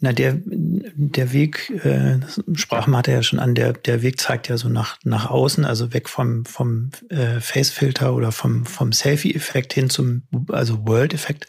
Na, 0.00 0.12
der, 0.12 0.38
der 0.44 1.32
Weg, 1.32 1.70
äh, 1.84 2.20
sprachen 2.54 2.92
wir 2.92 3.02
ja 3.08 3.22
schon 3.22 3.40
an, 3.40 3.56
der, 3.56 3.72
der 3.72 4.02
Weg 4.02 4.20
zeigt 4.20 4.46
ja 4.46 4.56
so 4.56 4.68
nach, 4.68 4.98
nach 5.02 5.28
außen, 5.28 5.64
also 5.64 5.92
weg 5.92 6.08
vom, 6.08 6.44
vom 6.44 6.90
äh, 7.08 7.40
Face-Filter 7.40 8.14
oder 8.14 8.30
vom, 8.30 8.64
vom 8.64 8.92
Selfie-Effekt 8.92 9.72
hin 9.72 9.90
zum, 9.90 10.22
also 10.52 10.86
World-Effekt, 10.86 11.48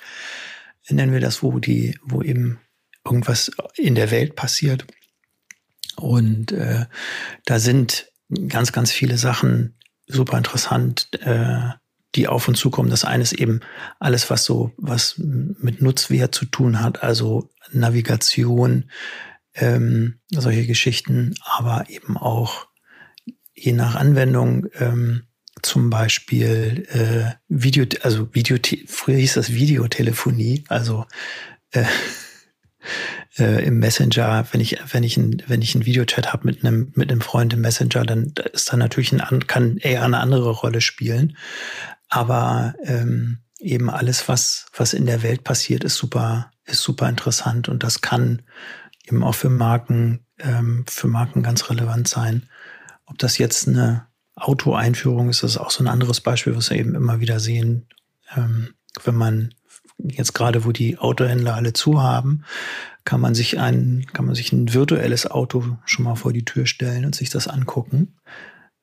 nennen 0.90 1.14
wir 1.14 1.20
das, 1.20 1.44
wo 1.44 1.60
die, 1.60 2.00
wo 2.02 2.24
eben 2.24 2.60
irgendwas 3.06 3.52
in 3.76 3.94
der 3.94 4.10
Welt 4.10 4.36
passiert. 4.36 4.86
Und 5.96 6.52
äh, 6.52 6.86
da 7.46 7.60
sind 7.60 8.12
ganz, 8.48 8.72
ganz 8.72 8.92
viele 8.92 9.18
Sachen 9.18 9.78
super 10.08 10.38
interessant. 10.38 11.10
Äh, 11.22 11.72
die 12.16 12.28
auf 12.28 12.48
uns 12.48 12.60
zukommen. 12.60 12.90
Das 12.90 13.06
eine 13.06 13.24
ist 13.24 13.34
eben 13.34 13.62
alles, 14.00 14.30
was 14.30 14.44
so, 14.44 14.72
was 14.78 15.16
mit 15.18 15.82
Nutzwert 15.82 16.34
zu 16.34 16.46
tun 16.46 16.82
hat, 16.82 17.04
also 17.04 17.50
Navigation, 17.72 18.90
ähm, 19.54 20.20
solche 20.30 20.66
Geschichten, 20.66 21.36
aber 21.44 21.90
eben 21.90 22.18
auch 22.18 22.68
je 23.54 23.74
nach 23.74 23.96
Anwendung 23.96 24.68
ähm, 24.80 25.24
zum 25.62 25.90
Beispiel 25.90 26.88
äh, 26.92 27.36
Video, 27.50 27.86
also 28.02 28.34
Video, 28.34 28.58
früher 28.88 29.18
hieß 29.18 29.34
das 29.34 29.54
Videotelefonie, 29.54 30.64
also 30.70 31.06
äh, 31.72 31.84
äh, 33.38 33.66
im 33.66 33.80
Messenger, 33.80 34.48
wenn 34.52 34.62
ich 34.62 34.78
wenn 34.92 35.04
ich 35.04 35.18
ein, 35.18 35.44
wenn 35.48 35.62
ich 35.62 35.76
einen 35.76 35.86
Videochat 35.86 36.32
habe 36.32 36.46
mit 36.46 36.64
einem 36.64 36.92
mit 36.96 37.12
einem 37.12 37.22
Freund 37.22 37.54
im 37.54 37.62
Messenger, 37.62 38.06
dann 38.06 38.34
ist 38.54 38.72
da 38.72 38.78
natürlich 38.78 39.12
ein 39.12 39.48
kann 39.48 39.78
eher 39.78 40.04
eine 40.04 40.20
andere 40.20 40.52
Rolle 40.52 40.82
spielen. 40.82 41.36
Aber 42.10 42.74
ähm, 42.84 43.40
eben 43.60 43.90
alles, 43.90 44.28
was, 44.28 44.66
was 44.76 44.94
in 44.94 45.06
der 45.06 45.22
Welt 45.22 45.44
passiert, 45.44 45.84
ist 45.84 45.96
super, 45.96 46.52
ist 46.66 46.82
super 46.82 47.08
interessant 47.08 47.70
und 47.70 47.84
das 47.84 48.02
kann 48.02 48.42
eben 49.08 49.24
auch 49.24 49.36
für 49.36 49.50
Marken, 49.50 50.26
ähm, 50.40 50.86
für 50.88 51.08
Marken 51.08 51.44
ganz 51.44 51.70
relevant 51.70 52.08
sein. 52.08 52.50
Ob 53.06 53.18
das 53.18 53.38
jetzt 53.38 53.68
eine 53.68 54.08
Autoeinführung 54.36 55.30
ist, 55.30 55.44
das 55.44 55.52
ist 55.52 55.58
auch 55.58 55.72
so 55.72 55.84
ein 55.84 55.88
anderes 55.88 56.22
Beispiel, 56.22 56.56
was 56.56 56.70
wir 56.70 56.78
eben 56.78 56.96
immer 56.96 57.20
wieder 57.20 57.40
sehen. 57.40 57.88
Ähm, 58.36 58.74
wenn 59.04 59.16
man 59.16 59.54
jetzt 59.98 60.34
gerade, 60.34 60.64
wo 60.66 60.72
die 60.72 60.98
Autohändler 60.98 61.56
alle 61.56 61.74
zu 61.74 62.02
haben, 62.02 62.46
kann 63.04 63.20
man 63.20 63.36
sich 63.36 63.60
ein, 63.60 64.06
kann 64.14 64.26
man 64.26 64.36
sich 64.36 64.54
ein 64.54 64.74
virtuelles 64.74 65.30
Auto 65.30 65.78
schon 65.86 66.06
mal 66.06 66.16
vor 66.16 66.32
die 66.32 66.46
Tür 66.46 66.66
stellen 66.66 67.06
und 67.06 67.16
sich 67.16 67.30
das 67.30 67.48
angucken 67.48 68.16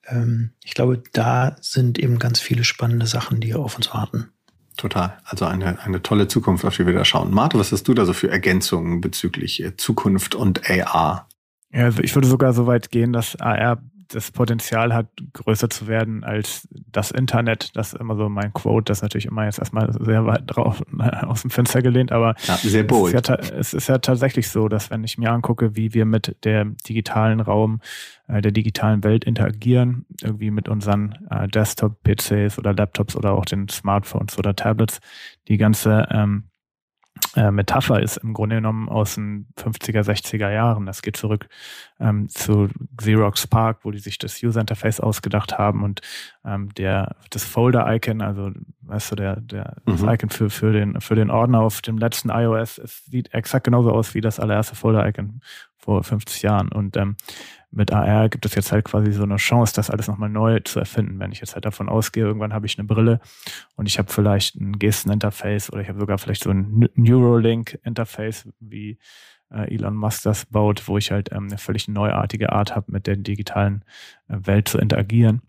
ähm, 0.09 0.51
ich 0.65 0.75
glaube, 0.75 1.03
da 1.13 1.57
sind 1.61 1.99
eben 1.99 2.19
ganz 2.19 2.41
viele 2.41 2.65
spannende 2.65 3.07
Sachen, 3.07 3.41
die 3.41 3.55
auf 3.55 3.77
uns 3.77 3.93
warten. 3.93 4.31
Total. 4.77 5.17
Also 5.25 5.47
eine, 5.47 5.81
eine 5.81 6.03
tolle 6.03 6.29
Zukunft, 6.29 6.65
auf 6.65 6.77
die 6.77 6.87
wir 6.87 6.93
da 6.93 7.05
schauen. 7.05 7.33
Marte, 7.33 7.59
was 7.59 7.73
hast 7.73 7.89
du 7.89 7.95
da 7.95 8.05
so 8.05 8.13
für 8.13 8.31
Ergänzungen 8.31 9.01
bezüglich 9.01 9.63
äh, 9.63 9.77
Zukunft 9.77 10.35
und 10.35 10.69
AR? 10.71 11.29
Ja, 11.73 11.85
also 11.85 12.03
ich 12.03 12.15
würde 12.15 12.29
sogar 12.29 12.53
so 12.53 12.67
weit 12.67 12.91
gehen, 12.91 13.13
dass 13.13 13.37
AR 13.37 13.83
das 14.09 14.31
Potenzial 14.31 14.95
hat, 14.95 15.09
größer 15.33 15.71
zu 15.71 15.87
werden 15.87 16.25
als 16.25 16.69
das 16.71 17.11
Internet. 17.11 17.77
Das 17.77 17.93
ist 17.93 18.01
immer 18.01 18.17
so 18.17 18.29
mein 18.29 18.53
Quote, 18.53 18.85
das 18.85 18.99
ist 18.99 19.03
natürlich 19.03 19.27
immer 19.27 19.45
jetzt 19.45 19.59
erstmal 19.59 19.93
sehr 19.93 20.27
weit 20.27 20.43
drauf 20.47 20.83
aus 21.23 21.43
dem 21.43 21.51
Fenster 21.51 21.83
gelehnt, 21.83 22.13
aber 22.13 22.35
ja, 22.47 22.57
sehr 22.57 22.85
bold. 22.85 23.15
Es, 23.15 23.21
ist 23.21 23.29
ja, 23.29 23.35
es 23.59 23.75
ist 23.75 23.89
ja 23.89 23.99
tatsächlich 23.99 24.49
so, 24.49 24.69
dass 24.69 24.91
wenn 24.91 25.05
ich 25.05 25.19
mir 25.19 25.31
angucke, 25.31 25.77
wie 25.77 25.95
wir 25.95 26.05
mit 26.05 26.37
der 26.45 26.65
digitalen 26.89 27.41
Raum, 27.41 27.81
äh, 28.29 28.41
der 28.41 28.53
digitalen 28.53 29.05
Welt 29.05 29.25
interagieren, 29.25 30.07
irgendwie 30.23 30.51
mit 30.51 30.69
unseren 30.69 31.17
äh, 31.31 31.49
Desktop-PCs 31.49 32.59
oder 32.59 32.75
Laptops 32.75 33.17
oder 33.17 33.33
auch 33.33 33.45
den 33.45 33.69
Smartphones 33.69 34.39
oder 34.39 34.55
Tablets, 34.55 35.01
die 35.49 35.57
ganze 35.57 36.09
ähm, 36.11 36.45
äh, 37.35 37.51
Metapher 37.51 38.03
ist 38.03 38.17
im 38.19 38.33
Grunde 38.33 38.57
genommen 38.57 38.89
aus 38.89 39.15
den 39.15 39.47
50er, 39.59 40.03
60er 40.03 40.51
Jahren. 40.51 40.87
Das 40.87 41.03
geht 41.03 41.17
zurück 41.17 41.49
ähm, 42.01 42.29
zu 42.29 42.69
Xerox 42.97 43.47
Park, 43.47 43.81
wo 43.83 43.91
die 43.91 43.99
sich 43.99 44.19
das 44.19 44.43
User 44.43 44.61
Interface 44.61 45.01
ausgedacht 45.01 45.59
haben 45.59 45.83
und 45.83 46.01
ähm, 46.45 46.73
der 46.75 47.17
das 47.31 47.45
Folder-Icon, 47.45 48.23
also 48.23 48.51
weißt 48.83 49.13
du, 49.13 49.17
der, 49.17 49.37
der 49.41 49.77
mhm. 49.85 49.93
das 49.93 50.03
Icon 50.03 50.31
für, 50.31 50.51
für, 50.51 50.73
den, 50.73 51.01
für 51.01 51.15
den 51.15 51.31
Ordner 51.31 51.61
auf 51.61 51.83
dem 51.83 51.99
letzten 51.99 52.31
iOS, 52.31 52.79
es 52.79 53.05
sieht 53.05 53.33
exakt 53.35 53.65
genauso 53.65 53.93
aus 53.93 54.15
wie 54.15 54.21
das 54.21 54.41
allererste 54.41 54.75
Folder-Icon 54.75 55.41
vor 55.87 56.03
50 56.03 56.43
Jahren. 56.43 56.69
Und 56.69 56.97
ähm, 56.97 57.17
mit 57.71 57.93
AR 57.93 58.29
gibt 58.29 58.45
es 58.45 58.55
jetzt 58.55 58.73
halt 58.73 58.85
quasi 58.85 59.13
so 59.13 59.23
eine 59.23 59.37
Chance, 59.37 59.73
das 59.75 59.89
alles 59.89 60.09
nochmal 60.09 60.29
neu 60.29 60.61
zu 60.61 60.81
erfinden. 60.81 61.21
Wenn 61.21 61.31
ich 61.31 61.41
jetzt 61.41 61.55
halt 61.55 61.65
davon 61.65 61.89
ausgehe, 61.89 62.25
irgendwann 62.25 62.53
habe 62.53 62.67
ich 62.67 62.79
eine 62.79 62.87
Brille 62.87 63.21
und 63.77 63.87
ich 63.87 63.99
habe 63.99 64.13
vielleicht 64.13 64.57
ein 64.57 64.79
Gesten-Interface 64.79 65.73
oder 65.73 65.83
ich 65.83 65.89
habe 65.89 66.01
sogar 66.01 66.19
vielleicht 66.19 66.43
so 66.43 66.51
ein 66.51 66.89
Neuralink-Interface, 66.95 68.49
wie 68.59 68.99
äh, 69.53 69.73
Elon 69.73 69.95
Musk 69.95 70.25
das 70.25 70.47
baut, 70.47 70.89
wo 70.89 70.99
ich 70.99 71.13
halt 71.13 71.31
ähm, 71.33 71.47
eine 71.47 71.59
völlig 71.59 71.87
neuartige 71.87 72.53
Art 72.53 72.75
habe, 72.75 72.91
mit 72.91 73.07
der 73.07 73.17
digitalen 73.17 73.85
äh, 74.29 74.39
Welt 74.41 74.69
zu 74.69 74.79
interagieren, 74.79 75.43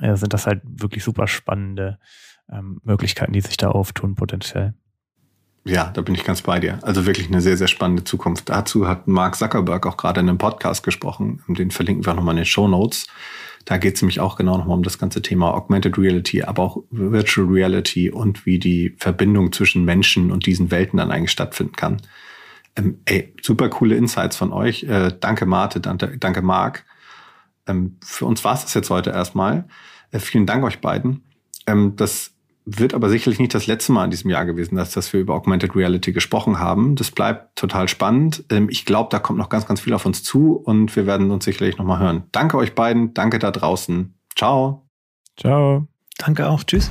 äh, 0.00 0.16
sind 0.16 0.34
das 0.34 0.46
halt 0.46 0.60
wirklich 0.64 1.02
super 1.02 1.26
spannende 1.26 1.98
ähm, 2.52 2.80
Möglichkeiten, 2.84 3.32
die 3.32 3.40
sich 3.40 3.56
da 3.56 3.70
auftun 3.70 4.16
potenziell. 4.16 4.74
Ja, 5.68 5.90
da 5.92 6.00
bin 6.00 6.14
ich 6.14 6.22
ganz 6.22 6.42
bei 6.42 6.60
dir. 6.60 6.78
Also 6.82 7.06
wirklich 7.06 7.26
eine 7.26 7.40
sehr, 7.40 7.56
sehr 7.56 7.66
spannende 7.66 8.04
Zukunft. 8.04 8.48
Dazu 8.48 8.86
hat 8.86 9.08
Mark 9.08 9.34
Zuckerberg 9.34 9.84
auch 9.86 9.96
gerade 9.96 10.20
in 10.20 10.28
einem 10.28 10.38
Podcast 10.38 10.84
gesprochen. 10.84 11.42
Den 11.48 11.72
verlinken 11.72 12.06
wir 12.06 12.14
nochmal 12.14 12.34
in 12.34 12.42
den 12.42 12.46
Show 12.46 12.68
Notes. 12.68 13.08
Da 13.64 13.76
geht 13.76 13.96
es 13.96 14.02
nämlich 14.02 14.20
auch 14.20 14.36
genau 14.36 14.58
nochmal 14.58 14.76
um 14.76 14.84
das 14.84 14.96
ganze 14.96 15.22
Thema 15.22 15.52
Augmented 15.52 15.98
Reality, 15.98 16.44
aber 16.44 16.62
auch 16.62 16.84
Virtual 16.90 17.48
Reality 17.48 18.10
und 18.10 18.46
wie 18.46 18.60
die 18.60 18.94
Verbindung 18.96 19.50
zwischen 19.50 19.84
Menschen 19.84 20.30
und 20.30 20.46
diesen 20.46 20.70
Welten 20.70 20.98
dann 20.98 21.10
eigentlich 21.10 21.32
stattfinden 21.32 21.74
kann. 21.74 22.00
Ähm, 22.76 23.00
ey, 23.04 23.34
super 23.42 23.68
coole 23.68 23.96
Insights 23.96 24.36
von 24.36 24.52
euch. 24.52 24.84
Äh, 24.84 25.14
danke, 25.18 25.46
Marte, 25.46 25.80
danke, 25.80 26.42
Marc. 26.42 26.84
Ähm, 27.66 27.96
für 28.04 28.26
uns 28.26 28.44
war 28.44 28.54
es 28.54 28.62
das 28.62 28.74
jetzt 28.74 28.90
heute 28.90 29.10
erstmal. 29.10 29.66
Äh, 30.12 30.20
vielen 30.20 30.46
Dank 30.46 30.62
euch 30.62 30.80
beiden. 30.80 31.24
Ähm, 31.66 31.96
das 31.96 32.35
wird 32.66 32.94
aber 32.94 33.08
sicherlich 33.08 33.38
nicht 33.38 33.54
das 33.54 33.68
letzte 33.68 33.92
Mal 33.92 34.04
in 34.04 34.10
diesem 34.10 34.28
Jahr 34.28 34.44
gewesen, 34.44 34.74
dass, 34.74 34.90
dass 34.90 35.12
wir 35.12 35.20
über 35.20 35.34
Augmented 35.34 35.74
Reality 35.76 36.12
gesprochen 36.12 36.58
haben. 36.58 36.96
Das 36.96 37.12
bleibt 37.12 37.56
total 37.56 37.88
spannend. 37.88 38.44
Ähm, 38.50 38.68
ich 38.68 38.84
glaube, 38.84 39.08
da 39.10 39.20
kommt 39.20 39.38
noch 39.38 39.48
ganz, 39.48 39.66
ganz 39.66 39.80
viel 39.80 39.94
auf 39.94 40.04
uns 40.04 40.24
zu 40.24 40.56
und 40.56 40.94
wir 40.96 41.06
werden 41.06 41.30
uns 41.30 41.44
sicherlich 41.44 41.78
nochmal 41.78 42.00
hören. 42.00 42.24
Danke 42.32 42.56
euch 42.58 42.74
beiden, 42.74 43.14
danke 43.14 43.38
da 43.38 43.52
draußen. 43.52 44.14
Ciao. 44.34 44.88
Ciao. 45.38 45.86
Danke 46.18 46.48
auch. 46.48 46.64
Tschüss. 46.64 46.90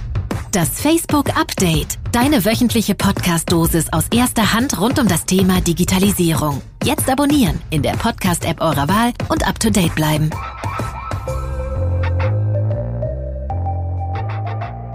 Das 0.52 0.80
Facebook 0.80 1.38
Update. 1.38 2.00
Deine 2.14 2.46
wöchentliche 2.46 2.96
Podcast-Dosis 2.96 3.92
aus 3.92 4.08
erster 4.16 4.54
Hand 4.54 4.80
rund 4.80 5.00
um 5.00 5.08
das 5.10 5.26
Thema 5.26 5.60
Digitalisierung. 5.60 6.62
Jetzt 6.84 7.10
abonnieren 7.10 7.60
in 7.72 7.82
der 7.82 7.94
Podcast-App 7.94 8.62
eurer 8.62 8.88
Wahl 8.88 9.12
und 9.28 9.46
up 9.46 9.60
to 9.60 9.70
date 9.70 9.96
bleiben. 9.96 10.30